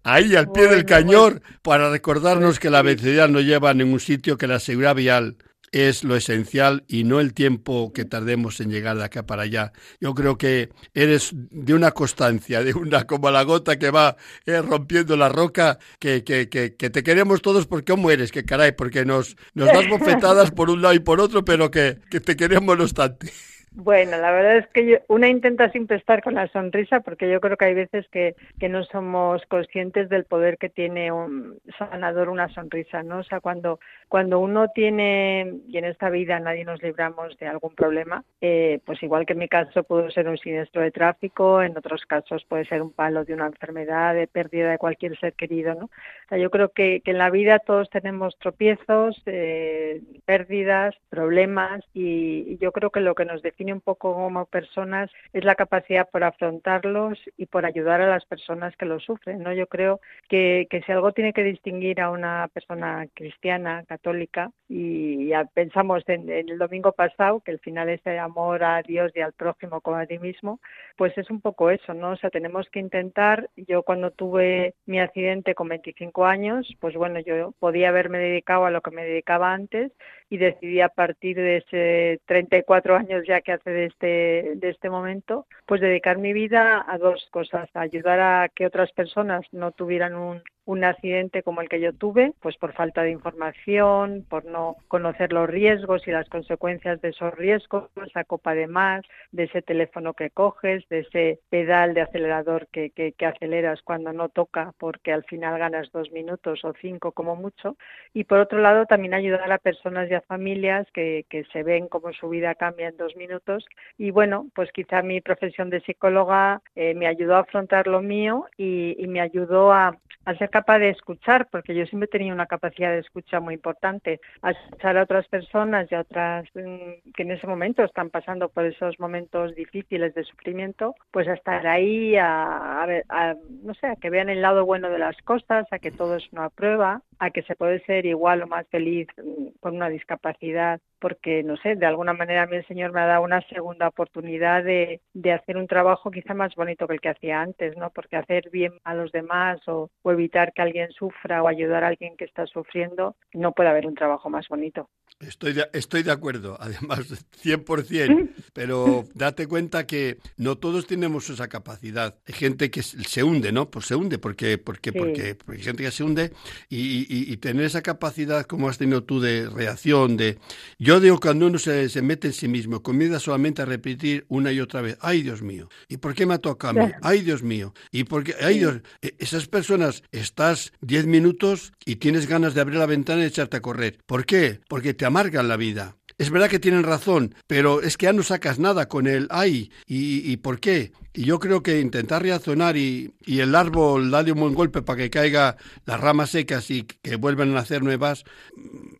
[0.06, 4.38] ahí al pie del cañón para recordarnos que la velocidad no lleva a ningún sitio,
[4.38, 5.36] que la seguridad vial
[5.72, 9.72] es lo esencial y no el tiempo que tardemos en llegar de acá para allá.
[10.00, 14.62] Yo creo que eres de una constancia, de una como la gota que va eh,
[14.62, 19.04] rompiendo la roca, que, que, que, te queremos todos porque cómo eres, que caray, porque
[19.04, 22.78] nos, nos das bofetadas por un lado y por otro, pero que, que te queremos
[22.78, 23.32] no obstante.
[23.78, 27.58] Bueno, la verdad es que una intenta siempre estar con la sonrisa porque yo creo
[27.58, 32.48] que hay veces que, que no somos conscientes del poder que tiene un sanador una
[32.54, 33.18] sonrisa, ¿no?
[33.18, 33.78] O sea, cuando,
[34.08, 39.02] cuando uno tiene, y en esta vida nadie nos libramos de algún problema, eh, pues
[39.02, 42.64] igual que en mi caso pudo ser un siniestro de tráfico, en otros casos puede
[42.66, 45.90] ser un palo de una enfermedad, de pérdida de cualquier ser querido, ¿no?
[46.36, 52.58] Yo creo que, que en la vida todos tenemos tropiezos, eh, pérdidas, problemas y, y
[52.58, 56.24] yo creo que lo que nos define un poco como personas es la capacidad por
[56.24, 59.42] afrontarlos y por ayudar a las personas que lo sufren.
[59.42, 59.52] ¿no?
[59.52, 65.30] Yo creo que, que si algo tiene que distinguir a una persona cristiana, católica, y
[65.54, 69.32] pensamos en, el domingo pasado, que el final es el amor a Dios y al
[69.32, 70.60] prójimo como a ti mismo,
[70.96, 72.10] pues es un poco eso, ¿no?
[72.10, 77.20] O sea, tenemos que intentar, yo cuando tuve mi accidente con 25 años, pues bueno,
[77.20, 79.92] yo podía haberme dedicado a lo que me dedicaba antes
[80.28, 84.90] y decidí a partir de ese 34 años ya que hace de este, de este
[84.90, 89.70] momento, pues dedicar mi vida a dos cosas, a ayudar a que otras personas no
[89.72, 94.44] tuvieran un, un accidente como el que yo tuve, pues por falta de información, por
[94.44, 99.02] no conocer los riesgos y las consecuencias de esos riesgos, esa copa de más,
[99.32, 104.28] de ese teléfono que coges, de ese pedal de acelerador que, que, aceleras cuando no
[104.28, 107.76] toca porque al final ganas dos minutos o cinco como mucho.
[108.12, 111.88] Y por otro lado, también ayudar a personas y a familias que, que se ven
[111.88, 113.64] como su vida cambia en dos minutos.
[113.98, 118.46] Y bueno, pues quizá mi profesión de psicóloga eh, me ayudó a afrontar lo mío
[118.56, 122.90] y, me ayudó a, a ser capaz de escuchar, porque yo siempre tenido una capacidad
[122.90, 127.32] de escucha muy importante, a escuchar a otras personas y a otras mm, que en
[127.32, 132.84] ese momento están pasando por esos momentos difíciles de sufrimiento, pues a estar ahí, a,
[132.84, 133.34] a,
[133.64, 136.26] no sé, a que vean el lado bueno de las cosas, a que todo es
[136.32, 140.80] una prueba, a que se puede ser igual o más feliz mm, con una discapacidad
[140.98, 143.88] porque, no sé, de alguna manera a mí el Señor me ha dado una segunda
[143.88, 147.90] oportunidad de, de hacer un trabajo quizá más bonito que el que hacía antes, ¿no?
[147.90, 151.88] Porque hacer bien a los demás o, o evitar que alguien sufra o ayudar a
[151.88, 154.88] alguien que está sufriendo, no puede haber un trabajo más bonito.
[155.20, 157.00] Estoy de, estoy de acuerdo, además,
[157.42, 162.16] 100%, pero date cuenta que no todos tenemos esa capacidad.
[162.26, 163.70] Hay gente que se hunde, ¿no?
[163.70, 166.32] Pues se hunde, porque, porque, porque, hay gente que se hunde
[166.68, 170.38] y, y, y, tener esa capacidad como has tenido tú de reacción, de...
[170.78, 174.52] Yo digo, cuando uno se, se mete en sí mismo, comienza solamente a repetir una
[174.52, 176.92] y otra vez, ay Dios mío, ¿y por qué me ha tocado a mí?
[177.02, 178.34] Ay Dios mío, ¿y por qué?
[178.40, 183.22] Ay Dios, e, esas personas, estás 10 minutos y tienes ganas de abrir la ventana
[183.22, 183.98] y echarte a correr.
[184.06, 184.60] ¿Por qué?
[184.68, 185.96] Porque te amargan la vida.
[186.18, 189.70] Es verdad que tienen razón, pero es que ya no sacas nada con el ay.
[189.86, 190.92] ¿Y, y por qué?
[191.16, 194.98] Y yo creo que intentar reaccionar y, y, el árbol darle un buen golpe para
[194.98, 195.56] que caiga
[195.86, 198.24] las ramas secas y que vuelvan a nacer nuevas,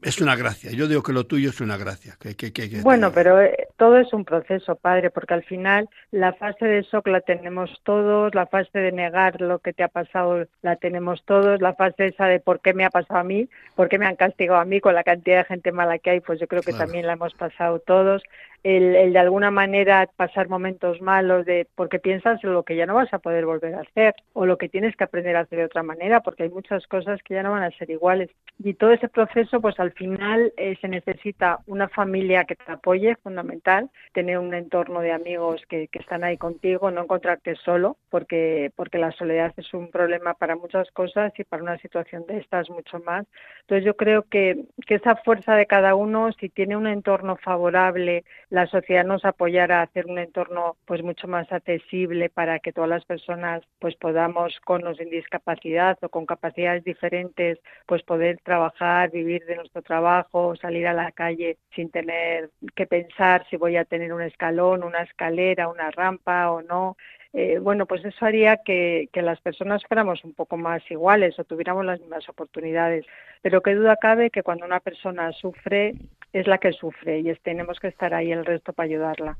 [0.01, 0.71] es una gracia.
[0.71, 2.17] Yo digo que lo tuyo es una gracia.
[2.19, 6.33] Que, que, que, bueno, pero eh, todo es un proceso, padre, porque al final la
[6.33, 10.47] fase de shock la tenemos todos, la fase de negar lo que te ha pasado
[10.63, 13.91] la tenemos todos, la fase esa de por qué me ha pasado a mí, por
[13.91, 16.41] qué me han castigado a mí con la cantidad de gente mala que hay, pues
[16.41, 18.23] yo creo que también la hemos pasado todos
[18.63, 22.95] el, de alguna manera pasar momentos malos de porque piensas en lo que ya no
[22.95, 25.65] vas a poder volver a hacer o lo que tienes que aprender a hacer de
[25.65, 28.31] otra manera porque hay muchas cosas que ya no van a ser iguales.
[28.59, 33.17] Y todo ese proceso pues al final eh, se necesita una familia que te apoye
[33.23, 38.71] fundamental tener un entorno de amigos que, que están ahí contigo no encontrarte solo porque
[38.77, 42.71] porque la soledad es un problema para muchas cosas y para una situación de estas
[42.71, 43.27] mucho más.
[43.63, 48.25] Entonces yo creo que, que esa fuerza de cada uno si tiene un entorno favorable
[48.49, 52.89] la sociedad nos apoyara a hacer un entorno pues mucho más accesible para que todas
[52.89, 59.11] las personas pues podamos con los sin discapacidad o con capacidades diferentes pues poder trabajar,
[59.11, 63.85] vivir de nuestro trabajo, salir a la calle sin tener que pensar si voy a
[63.85, 66.97] tener un escalón, una escalera, una rampa o no.
[67.33, 71.45] Eh, bueno, pues eso haría que, que, las personas fuéramos un poco más iguales o
[71.45, 73.05] tuviéramos las mismas oportunidades.
[73.43, 75.95] Pero qué duda cabe que cuando una persona sufre,
[76.33, 79.39] es la que sufre y tenemos que estar ahí el resto para ayudarla.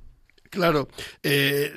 [0.51, 0.89] Claro,
[1.23, 1.73] eh,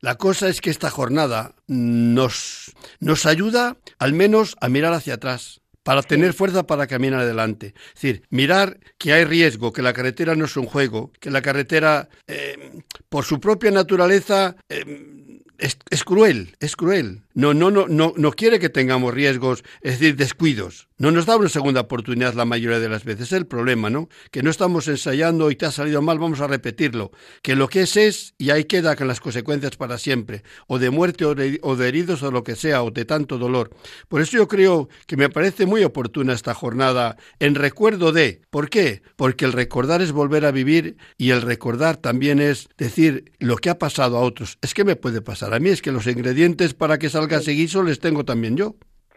[0.00, 5.60] la cosa es que esta jornada nos, nos ayuda al menos a mirar hacia atrás
[5.82, 7.74] para tener fuerza para caminar adelante.
[7.94, 11.42] Es decir, mirar que hay riesgo, que la carretera no es un juego, que la
[11.42, 17.22] carretera, eh, por su propia naturaleza, eh, es, es, cruel, es cruel.
[17.36, 20.88] No, no, no, no, no quiere que tengamos riesgos, es decir, descuidos.
[20.96, 23.26] No nos da una segunda oportunidad la mayoría de las veces.
[23.26, 24.08] Es el problema, ¿no?
[24.30, 27.10] Que no estamos ensayando y te ha salido mal, vamos a repetirlo.
[27.42, 30.44] Que lo que es es y ahí queda con las consecuencias para siempre.
[30.66, 33.68] O de muerte o de, heridos o lo que sea, o de tanto dolor.
[34.08, 38.40] Por eso yo creo que me parece muy oportuna esta jornada en recuerdo de.
[38.48, 39.02] ¿Por qué?
[39.16, 43.68] Porque el recordar es volver a vivir y el recordar también es decir lo que
[43.68, 44.56] ha pasado a otros.
[44.62, 47.52] Es que me puede pasar a mí, es que los ingredientes para que salga ese
[47.52, 48.76] guiso les tengo también yo.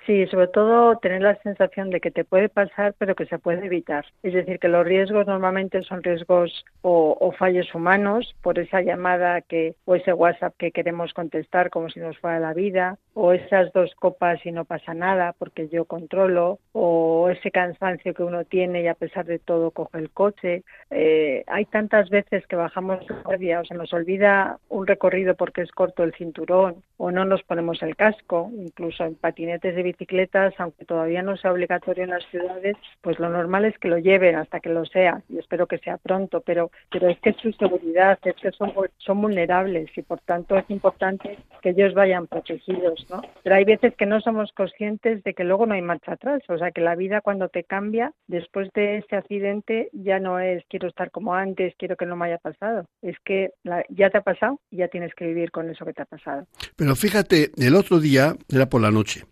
[0.10, 3.64] Sí, sobre todo tener la sensación de que te puede pasar, pero que se puede
[3.64, 4.06] evitar.
[4.24, 9.76] Es decir, que los riesgos normalmente son riesgos o, fallos humanos por esa llamada que
[9.86, 13.94] o ese WhatsApp que queremos contestar como si nos fuera la vida, o esas dos
[13.96, 18.88] copas y no pasa nada porque yo controlo, o ese cansancio que uno tiene y
[18.88, 20.64] a pesar de todo coge el coche.
[20.90, 25.72] Eh, hay tantas veces que bajamos guardia o se nos olvida un recorrido porque es
[25.72, 30.86] corto el cinturón o no nos ponemos el casco, incluso en patinetes de bicicletas, aunque
[30.86, 34.62] todavía no sea obligatorio en las ciudades, pues lo normal es que lo lleven hasta
[34.62, 38.36] que lo sea y espero que sea pronto, pero, pero es que su seguridad, es
[38.36, 43.09] que son, son vulnerables y por tanto es importante que ellos vayan protegidos,
[43.44, 46.58] Pero hay veces que no somos conscientes de que luego no hay marcha atrás, o
[46.58, 50.88] sea que la vida cuando te cambia después de ese accidente ya no es quiero
[50.88, 53.52] estar como antes, quiero que no me haya pasado, es que
[53.90, 56.46] ya te ha pasado y ya tienes que vivir con eso que te ha pasado.
[56.76, 59.26] Pero fíjate, el otro día, era por la noche,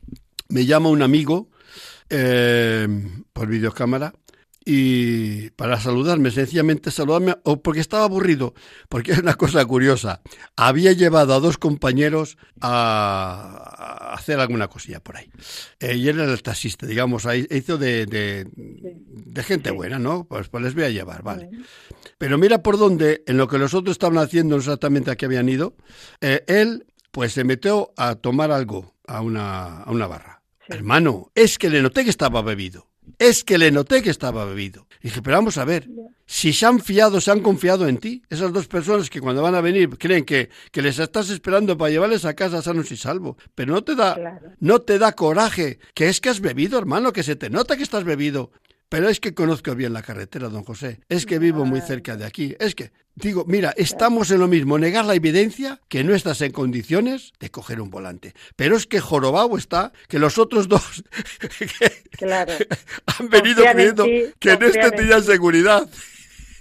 [0.49, 1.47] me llama un amigo
[2.09, 2.87] eh,
[3.33, 4.13] por videocámara
[4.69, 8.53] y para saludarme, sencillamente saludarme, o porque estaba aburrido,
[8.89, 10.19] porque es una cosa curiosa.
[10.57, 15.31] Había llevado a dos compañeros a, hacer alguna cosilla por ahí.
[15.79, 20.25] Eh, y él era el taxista, digamos, ahí hizo de, de, gente buena, ¿no?
[20.25, 21.49] Pues, pues les voy a llevar, vale.
[22.17, 25.47] Pero mira por dónde, en lo que los otros estaban haciendo, exactamente a qué habían
[25.47, 25.75] ido,
[26.19, 30.41] eh, él pues se metió a tomar algo a una, a una barra.
[30.67, 32.87] Hermano, es que le noté que estaba bebido.
[33.19, 34.87] Es que le noté que estaba bebido.
[35.01, 35.87] Y dije, pero vamos a ver,
[36.25, 39.55] si se han fiado, se han confiado en ti, esas dos personas que cuando van
[39.55, 43.37] a venir creen que, que les estás esperando para llevarles a casa sanos y salvo,
[43.55, 47.23] pero no te da, no te da coraje, que es que has bebido, hermano, que
[47.23, 48.51] se te nota que estás bebido.
[48.89, 50.99] Pero es que conozco bien la carretera, don José.
[51.09, 52.55] Es que vivo muy cerca de aquí.
[52.59, 54.77] Es que, digo, mira, estamos en lo mismo.
[54.77, 58.33] Negar la evidencia que no estás en condiciones de coger un volante.
[58.55, 61.03] Pero es que jorobado está que los otros dos
[63.19, 64.05] han venido creyendo
[64.39, 65.89] que en este tenían seguridad.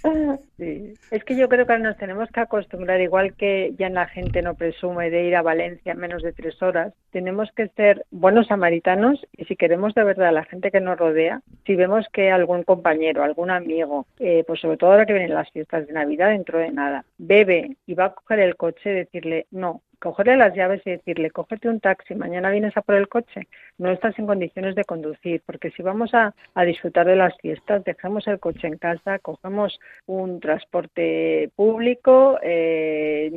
[0.57, 0.93] Sí.
[1.11, 4.55] Es que yo creo que nos tenemos que acostumbrar, igual que ya la gente no
[4.55, 9.23] presume de ir a Valencia en menos de tres horas, tenemos que ser buenos samaritanos
[9.37, 12.63] y si queremos de verdad a la gente que nos rodea, si vemos que algún
[12.63, 16.57] compañero, algún amigo, eh, pues sobre todo ahora que vienen las fiestas de Navidad dentro
[16.57, 20.91] de nada, bebe y va a coger el coche, decirle, no, cogerle las llaves y
[20.91, 23.47] decirle, cógete un taxi, mañana vienes a por el coche,
[23.77, 26.33] no estás en condiciones de conducir, porque si vamos a,
[26.65, 33.31] disfrutar de las fiestas, dejamos el coche en casa, cogemos un transporte público, eh,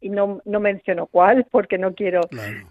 [0.00, 2.20] y no, no menciono cuál, porque no quiero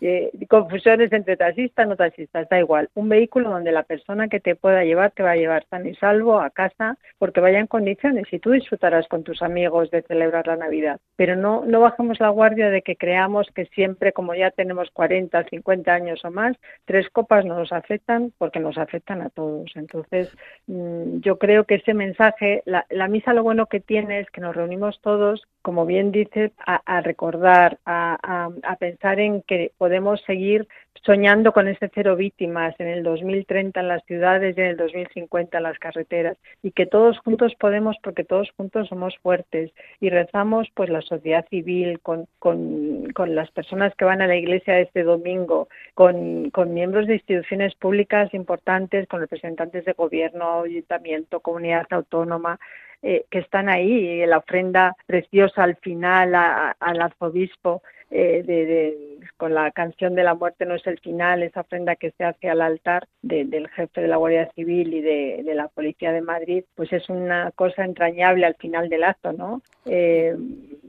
[0.01, 4.55] eh, confusiones entre taxistas, no taxistas, da igual, un vehículo donde la persona que te
[4.55, 8.25] pueda llevar te va a llevar tan y salvo a casa, porque vaya en condiciones,
[8.31, 12.29] y tú disfrutarás con tus amigos de celebrar la Navidad, pero no, no bajemos la
[12.29, 17.09] guardia de que creamos que siempre, como ya tenemos 40, 50 años o más, tres
[17.09, 19.71] copas no nos afectan porque nos afectan a todos.
[19.75, 20.29] Entonces,
[20.67, 24.55] mm, yo creo que ese mensaje, la, misa lo bueno que tiene es que nos
[24.55, 30.67] reunimos todos, como bien dices, a, recordar, a, a pensar en que podemos seguir
[31.05, 35.57] soñando con ese cero víctimas en el 2030 en las ciudades y en el 2050
[35.57, 40.67] en las carreteras y que todos juntos podemos porque todos juntos somos fuertes y rezamos
[40.73, 45.03] pues la sociedad civil con, con, con las personas que van a la iglesia este
[45.03, 52.59] domingo, con, con miembros de instituciones públicas importantes, con representantes de gobierno, ayuntamiento, comunidad autónoma,
[53.03, 59.71] eh, que están ahí, la ofrenda preciosa al final al arzobispo eh, de, con la
[59.71, 63.07] canción de la muerte no es el final, esa ofrenda que se hace al altar
[63.21, 67.51] del jefe de la Guardia Civil y de, la Policía de Madrid, pues es una
[67.51, 69.61] cosa entrañable al final del acto, ¿no?
[69.85, 70.35] Eh,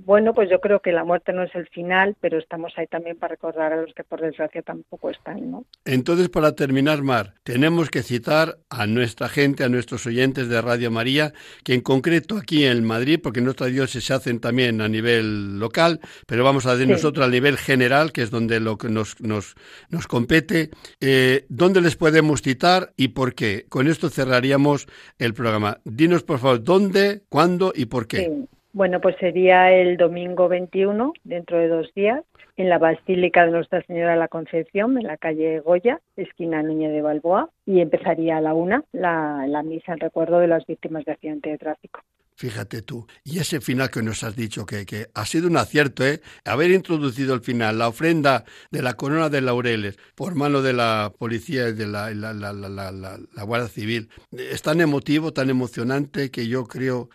[0.04, 3.16] bueno, pues yo creo que la muerte no es el final, pero estamos ahí también
[3.16, 5.64] para recordar a los que por desgracia tampoco están, ¿no?
[5.84, 10.90] Entonces, para terminar, Mar, tenemos que citar a nuestra gente, a nuestros oyentes de Radio
[10.90, 11.32] María,
[11.64, 16.00] que en concreto aquí en Madrid, porque nuestras dioses se hacen también a nivel local,
[16.26, 19.54] pero vamos a decir nosotros a nivel general, que donde lo que nos, nos,
[19.90, 20.70] nos compete,
[21.00, 23.66] eh, ¿dónde les podemos citar y por qué?
[23.68, 24.86] Con esto cerraríamos
[25.18, 25.78] el programa.
[25.84, 28.46] Dinos, por favor, dónde, cuándo y por qué.
[28.72, 32.24] Bueno, pues sería el domingo 21, dentro de dos días,
[32.56, 36.90] en la Basílica de Nuestra Señora de la Concepción, en la calle Goya, esquina Núñez
[36.90, 41.04] de Balboa, y empezaría a la una la, la misa en recuerdo de las víctimas
[41.04, 42.00] de accidente de tráfico.
[42.36, 43.06] Fíjate tú.
[43.22, 46.20] Y ese final que nos has dicho, que, que, ha sido un acierto, ¿eh?
[46.44, 51.12] Haber introducido el final, la ofrenda de la corona de laureles por mano de la
[51.16, 56.48] policía y de la, la, la, la, Guardia Civil, es tan emotivo, tan emocionante que
[56.48, 57.08] yo creo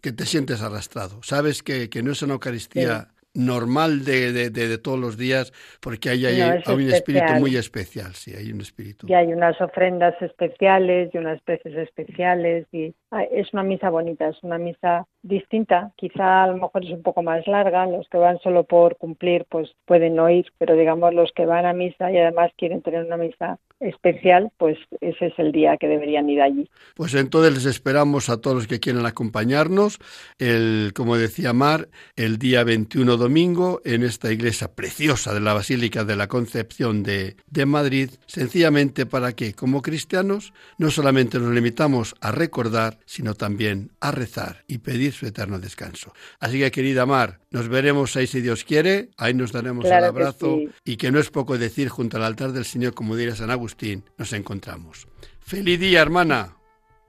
[0.00, 1.20] que te sientes arrastrado.
[1.22, 6.10] Sabes que, que no es una Eucaristía normal de, de, de, todos los días, porque
[6.10, 9.06] hay, hay, un espíritu muy especial, sí, hay un espíritu.
[9.08, 12.94] Y hay unas ofrendas especiales y unas preces especiales, y
[13.30, 17.22] es una misa bonita, es una misa distinta, quizá a lo mejor es un poco
[17.22, 21.32] más larga, los que van solo por cumplir pues pueden no ir, pero digamos los
[21.32, 25.52] que van a misa y además quieren tener una misa especial, pues ese es el
[25.52, 26.68] día que deberían ir allí.
[26.94, 29.98] Pues entonces les esperamos a todos los que quieran acompañarnos,
[30.38, 36.04] el, como decía Mar, el día 21 domingo en esta iglesia preciosa de la Basílica
[36.04, 42.14] de la Concepción de, de Madrid, sencillamente para que como cristianos no solamente nos limitamos
[42.20, 46.12] a recordar, sino también a rezar y pedir su eterno descanso.
[46.40, 50.58] Así que querida Mar, nos veremos ahí si Dios quiere, ahí nos daremos el abrazo
[50.84, 53.65] y que no es poco decir junto al altar del Señor, como diría San Agustín,
[53.66, 55.08] Agustín, nos encontramos.
[55.40, 56.56] Feliz día, hermana.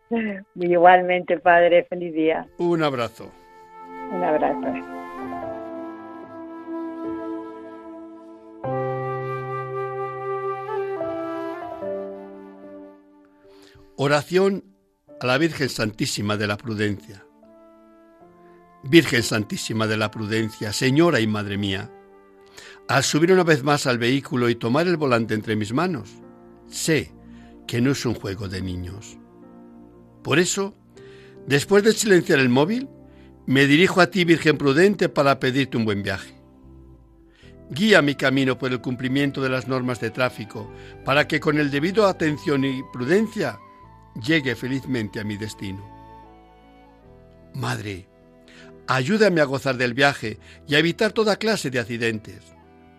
[0.55, 2.47] Igualmente, padre, feliz día.
[2.57, 3.31] Un abrazo.
[4.11, 4.73] Un abrazo.
[13.97, 14.63] Oración
[15.19, 17.23] a la Virgen Santísima de la Prudencia.
[18.81, 21.91] Virgen Santísima de la Prudencia, Señora y Madre mía,
[22.87, 26.23] al subir una vez más al vehículo y tomar el volante entre mis manos,
[26.70, 27.11] sé
[27.68, 29.18] que no es un juego de niños.
[30.24, 30.76] Por eso,
[31.45, 32.89] después de silenciar el móvil,
[33.45, 36.36] me dirijo a ti, Virgen Prudente, para pedirte un buen viaje.
[37.70, 40.72] Guía mi camino por el cumplimiento de las normas de tráfico,
[41.03, 43.59] para que con el debido atención y prudencia
[44.26, 45.86] llegue felizmente a mi destino.
[47.53, 48.07] Madre,
[48.88, 52.41] ayúdame a gozar del viaje y a evitar toda clase de accidentes,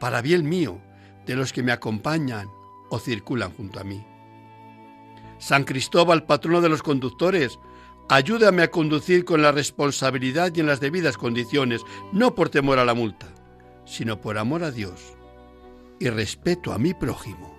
[0.01, 0.81] para bien mío,
[1.27, 2.49] de los que me acompañan
[2.91, 4.05] o circulan junto a mí.
[5.39, 7.59] San Cristóbal, patrono de los conductores,
[8.09, 11.83] ayúdame a conducir con la responsabilidad y en las debidas condiciones,
[12.13, 13.29] no por temor a la multa,
[13.85, 15.15] sino por amor a Dios
[16.01, 17.57] y respeto a mi prójimo.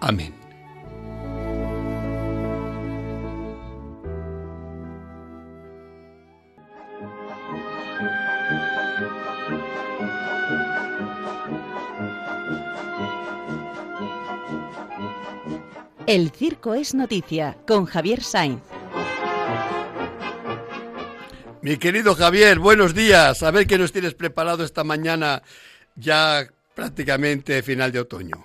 [0.00, 0.47] Amén.
[16.08, 18.62] El Circo es Noticia con Javier Sainz.
[21.60, 23.42] Mi querido Javier, buenos días.
[23.42, 25.42] A ver qué nos tienes preparado esta mañana
[25.96, 26.44] ya
[26.74, 28.36] prácticamente final de otoño.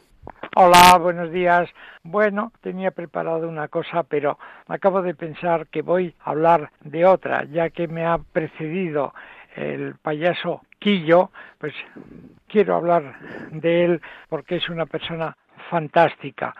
[0.57, 1.69] Hola, buenos días.
[2.03, 4.37] Bueno, tenía preparado una cosa, pero
[4.67, 9.13] acabo de pensar que voy a hablar de otra, ya que me ha precedido
[9.55, 11.73] el payaso Quillo, pues
[12.49, 13.15] quiero hablar
[13.51, 15.37] de él porque es una persona
[15.69, 16.53] fantástica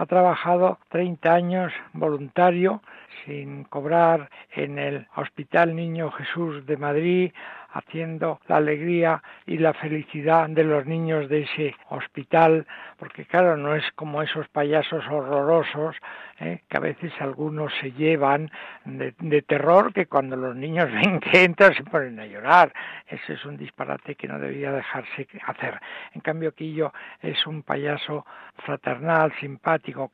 [0.00, 2.80] ha trabajado 30 años voluntario
[3.26, 7.32] sin cobrar en el Hospital Niño Jesús de Madrid,
[7.70, 12.66] haciendo la alegría y la felicidad de los niños de ese hospital,
[12.98, 15.94] porque claro, no es como esos payasos horrorosos
[16.40, 16.62] ¿eh?
[16.68, 18.50] que a veces algunos se llevan
[18.84, 22.72] de, terror, que cuando los niños ven que entran se ponen a llorar.
[23.06, 25.80] Ese es un disparate que no debía dejarse hacer.
[26.14, 28.24] En cambio, Quillo es un payaso
[28.64, 30.10] fraternal, simpático,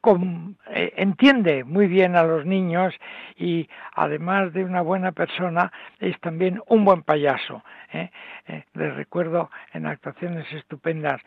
[0.71, 2.95] eh, entiende muy bien a los niños
[3.37, 7.63] y además de una buena persona, es también un buen payaso.
[7.93, 8.11] ¿eh?
[8.47, 11.21] Eh, les recuerdo en actuaciones estupendas.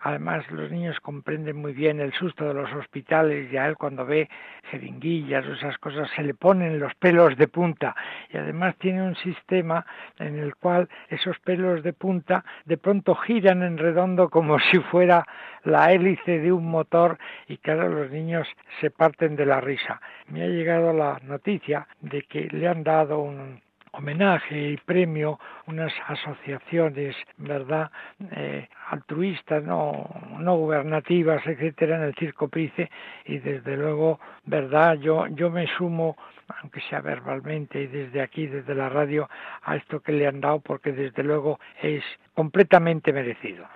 [0.00, 4.04] Además, los niños comprenden muy bien el susto de los hospitales y a él cuando
[4.04, 4.29] ve
[4.70, 7.94] jeringuillas o esas cosas se le ponen los pelos de punta.
[8.32, 9.84] Y además tiene un sistema
[10.18, 15.26] en el cual esos pelos de punta de pronto giran en redondo como si fuera
[15.64, 17.18] la hélice de un motor
[17.48, 18.46] y claro, los niños
[18.80, 20.00] se parten de la risa.
[20.28, 23.60] Me ha llegado la noticia de que le han dado un
[23.92, 27.90] homenaje y premio unas asociaciones, ¿verdad?,
[28.32, 32.90] eh, altruistas, no, no gubernativas, etcétera, en el Circo Price
[33.24, 36.16] y desde luego, ¿verdad?, yo, yo me sumo,
[36.60, 39.28] aunque sea verbalmente y desde aquí, desde la radio,
[39.62, 42.02] a esto que le han dado porque desde luego es
[42.34, 43.66] completamente merecido.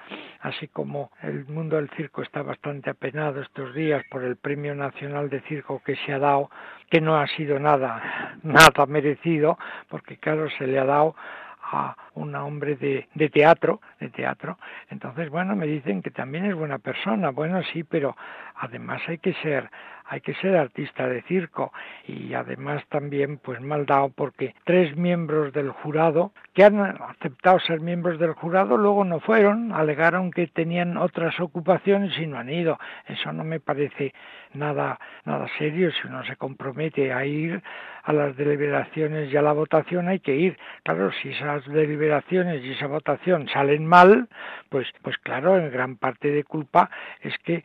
[0.40, 5.30] Así como el mundo del circo está bastante apenado estos días por el Premio Nacional
[5.30, 6.50] de Circo que se ha dado,
[6.90, 9.58] que no ha sido nada, nada merecido,
[9.88, 11.16] porque claro, se le ha dado
[11.62, 14.58] a un hombre de, de, teatro, de teatro.
[14.90, 17.30] Entonces, bueno, me dicen que también es buena persona.
[17.30, 18.16] Bueno, sí, pero
[18.54, 19.70] además hay que ser
[20.06, 21.72] hay que ser artista de circo
[22.06, 27.80] y además también pues mal dado porque tres miembros del jurado que han aceptado ser
[27.80, 32.78] miembros del jurado luego no fueron, alegaron que tenían otras ocupaciones y no han ido.
[33.08, 34.12] Eso no me parece
[34.52, 37.62] nada nada serio si uno se compromete a ir
[38.02, 40.58] a las deliberaciones y a la votación hay que ir.
[40.82, 42.03] Claro, si esas deliberaciones
[42.64, 44.28] y esa votación salen mal,
[44.74, 47.62] pues pues claro, en gran parte de culpa es que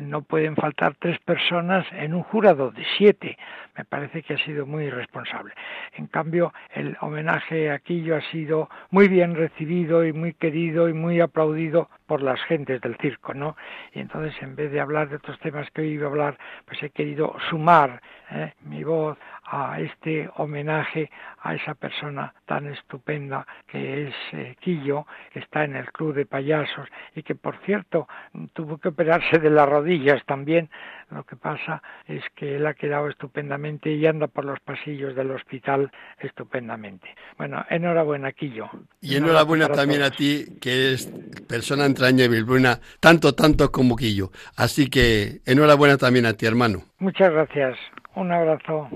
[0.00, 3.36] no pueden faltar tres personas en un jurado de siete.
[3.76, 5.52] Me parece que ha sido muy irresponsable.
[5.92, 10.94] En cambio, el homenaje a Quillo ha sido muy bien recibido y muy querido y
[10.94, 13.54] muy aplaudido por las gentes del circo, ¿no?
[13.92, 16.82] Y entonces, en vez de hablar de otros temas que hoy iba a hablar, pues
[16.82, 18.00] he querido sumar
[18.30, 18.52] ¿eh?
[18.62, 21.10] mi voz a este homenaje
[21.42, 26.26] a esa persona tan estupenda que es eh, Quillo, que está en el Club de
[26.46, 28.06] Payasos y que, por cierto,
[28.52, 30.70] tuvo que operarse de las rodillas también.
[31.10, 35.32] Lo que pasa es que él ha quedado estupendamente y anda por los pasillos del
[35.32, 35.90] hospital
[36.20, 37.08] estupendamente.
[37.36, 38.68] Bueno, enhorabuena, Quillo.
[39.00, 41.10] Y enhorabuena también a ti, que eres
[41.48, 44.30] persona entrañable, buena, tanto, tanto como Quillo.
[44.56, 46.82] Así que enhorabuena también a ti, hermano.
[46.98, 47.76] Muchas gracias.
[48.14, 48.88] Un abrazo.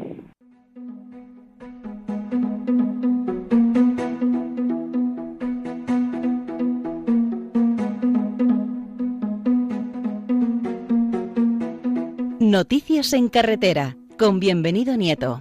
[12.51, 15.41] Noticias en carretera, con bienvenido Nieto.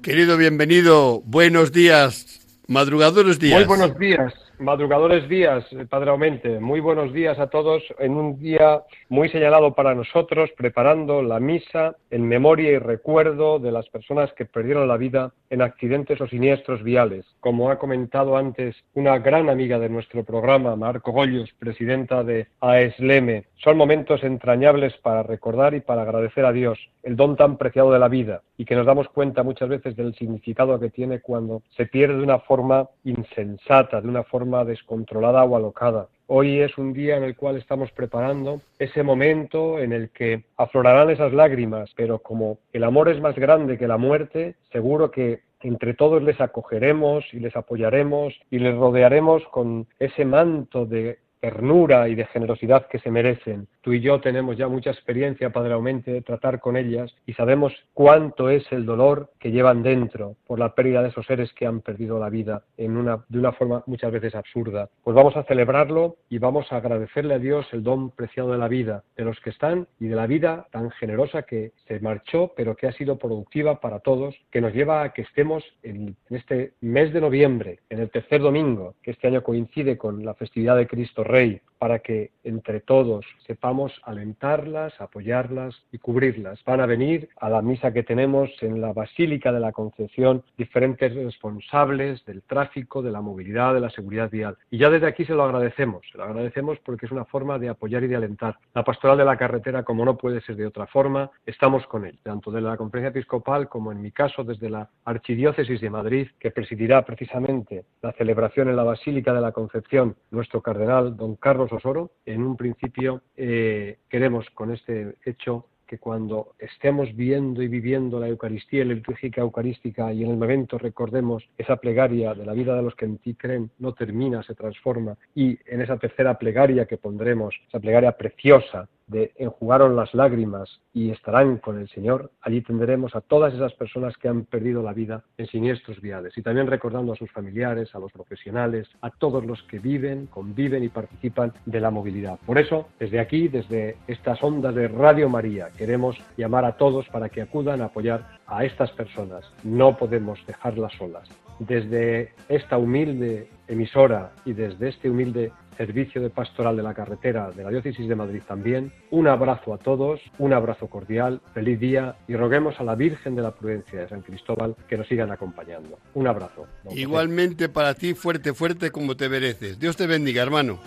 [0.00, 3.58] Querido bienvenido, buenos días, madrugadores días.
[3.58, 4.32] Muy buenos días.
[4.64, 6.58] Madrugadores días, eh, Padre Aumente.
[6.58, 11.96] Muy buenos días a todos en un día muy señalado para nosotros, preparando la misa
[12.10, 16.82] en memoria y recuerdo de las personas que perdieron la vida en accidentes o siniestros
[16.82, 17.26] viales.
[17.40, 23.44] Como ha comentado antes una gran amiga de nuestro programa, Marco Goyos, presidenta de AESLEME,
[23.56, 27.98] son momentos entrañables para recordar y para agradecer a Dios el don tan preciado de
[27.98, 31.86] la vida y que nos damos cuenta muchas veces del significado que tiene cuando se
[31.86, 36.08] pierde de una forma insensata, de una forma descontrolada o alocada.
[36.26, 41.08] Hoy es un día en el cual estamos preparando ese momento en el que aflorarán
[41.10, 45.94] esas lágrimas, pero como el amor es más grande que la muerte, seguro que entre
[45.94, 52.14] todos les acogeremos y les apoyaremos y les rodearemos con ese manto de ternura y
[52.14, 53.66] de generosidad que se merecen.
[53.84, 57.74] Tú y yo tenemos ya mucha experiencia, Padre Aumente, de tratar con ellas y sabemos
[57.92, 61.82] cuánto es el dolor que llevan dentro por la pérdida de esos seres que han
[61.82, 64.88] perdido la vida en una, de una forma muchas veces absurda.
[65.02, 68.68] Pues vamos a celebrarlo y vamos a agradecerle a Dios el don preciado de la
[68.68, 72.76] vida, de los que están y de la vida tan generosa que se marchó, pero
[72.76, 77.12] que ha sido productiva para todos, que nos lleva a que estemos en este mes
[77.12, 81.22] de noviembre, en el tercer domingo, que este año coincide con la festividad de Cristo
[81.22, 83.73] Rey, para que entre todos sepamos
[84.04, 86.62] alentarlas, apoyarlas y cubrirlas.
[86.64, 91.14] Van a venir a la misa que tenemos en la Basílica de la Concepción diferentes
[91.14, 94.56] responsables del tráfico, de la movilidad, de la seguridad vial.
[94.70, 97.68] Y ya desde aquí se lo agradecemos, se lo agradecemos porque es una forma de
[97.68, 98.58] apoyar y de alentar.
[98.74, 102.18] La pastoral de la carretera, como no puede ser de otra forma, estamos con él,
[102.22, 106.50] tanto de la Conferencia Episcopal como en mi caso desde la Archidiócesis de Madrid, que
[106.50, 112.10] presidirá precisamente la celebración en la Basílica de la Concepción nuestro cardenal don Carlos Osoro.
[112.26, 113.63] En un principio eh,
[114.08, 119.30] queremos con este hecho que cuando estemos viendo y viviendo la Eucaristía y la liturgia
[119.36, 123.18] eucarística y en el momento recordemos esa plegaria de la vida de los que en
[123.18, 125.16] ti creen no termina, se transforma.
[125.34, 131.10] Y en esa tercera plegaria que pondremos, esa plegaria preciosa de enjugaron las lágrimas y
[131.10, 135.24] estarán con el Señor, allí tendremos a todas esas personas que han perdido la vida
[135.36, 139.62] en siniestros viales y también recordando a sus familiares, a los profesionales, a todos los
[139.64, 142.38] que viven, conviven y participan de la movilidad.
[142.46, 147.28] Por eso, desde aquí, desde estas ondas de Radio María, queremos llamar a todos para
[147.28, 149.44] que acudan a apoyar a estas personas.
[149.62, 151.28] No podemos dejarlas solas.
[151.58, 157.64] Desde esta humilde emisora y desde este humilde servicio de pastoral de la carretera de
[157.64, 158.92] la diócesis de Madrid también.
[159.10, 163.42] Un abrazo a todos, un abrazo cordial, feliz día y roguemos a la Virgen de
[163.42, 165.98] la Prudencia de San Cristóbal que nos sigan acompañando.
[166.14, 166.66] Un abrazo.
[166.90, 169.78] Igualmente para ti, fuerte, fuerte como te mereces.
[169.78, 170.78] Dios te bendiga, hermano.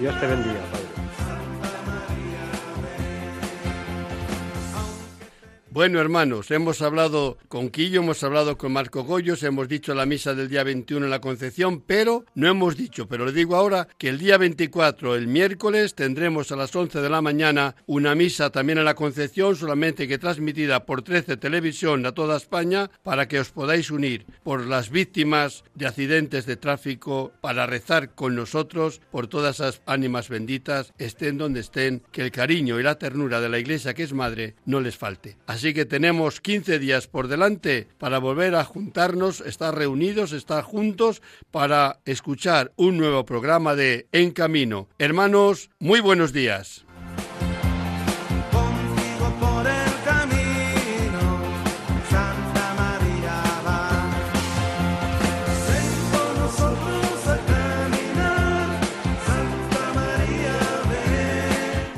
[0.00, 0.93] Dios te bendiga, Padre.
[5.74, 10.32] Bueno, hermanos, hemos hablado con Quillo, hemos hablado con Marco Goyos, hemos dicho la misa
[10.32, 14.08] del día 21 en la Concepción, pero no hemos dicho, pero le digo ahora que
[14.08, 18.78] el día 24, el miércoles, tendremos a las 11 de la mañana una misa también
[18.78, 23.50] en la Concepción, solamente que transmitida por 13 Televisión a toda España, para que os
[23.50, 29.56] podáis unir por las víctimas de accidentes de tráfico, para rezar con nosotros por todas
[29.56, 33.92] esas ánimas benditas, estén donde estén, que el cariño y la ternura de la Iglesia
[33.92, 35.36] que es madre no les falte.
[35.64, 41.22] Así que tenemos 15 días por delante para volver a juntarnos, estar reunidos, estar juntos
[41.50, 44.90] para escuchar un nuevo programa de En Camino.
[44.98, 46.83] Hermanos, muy buenos días.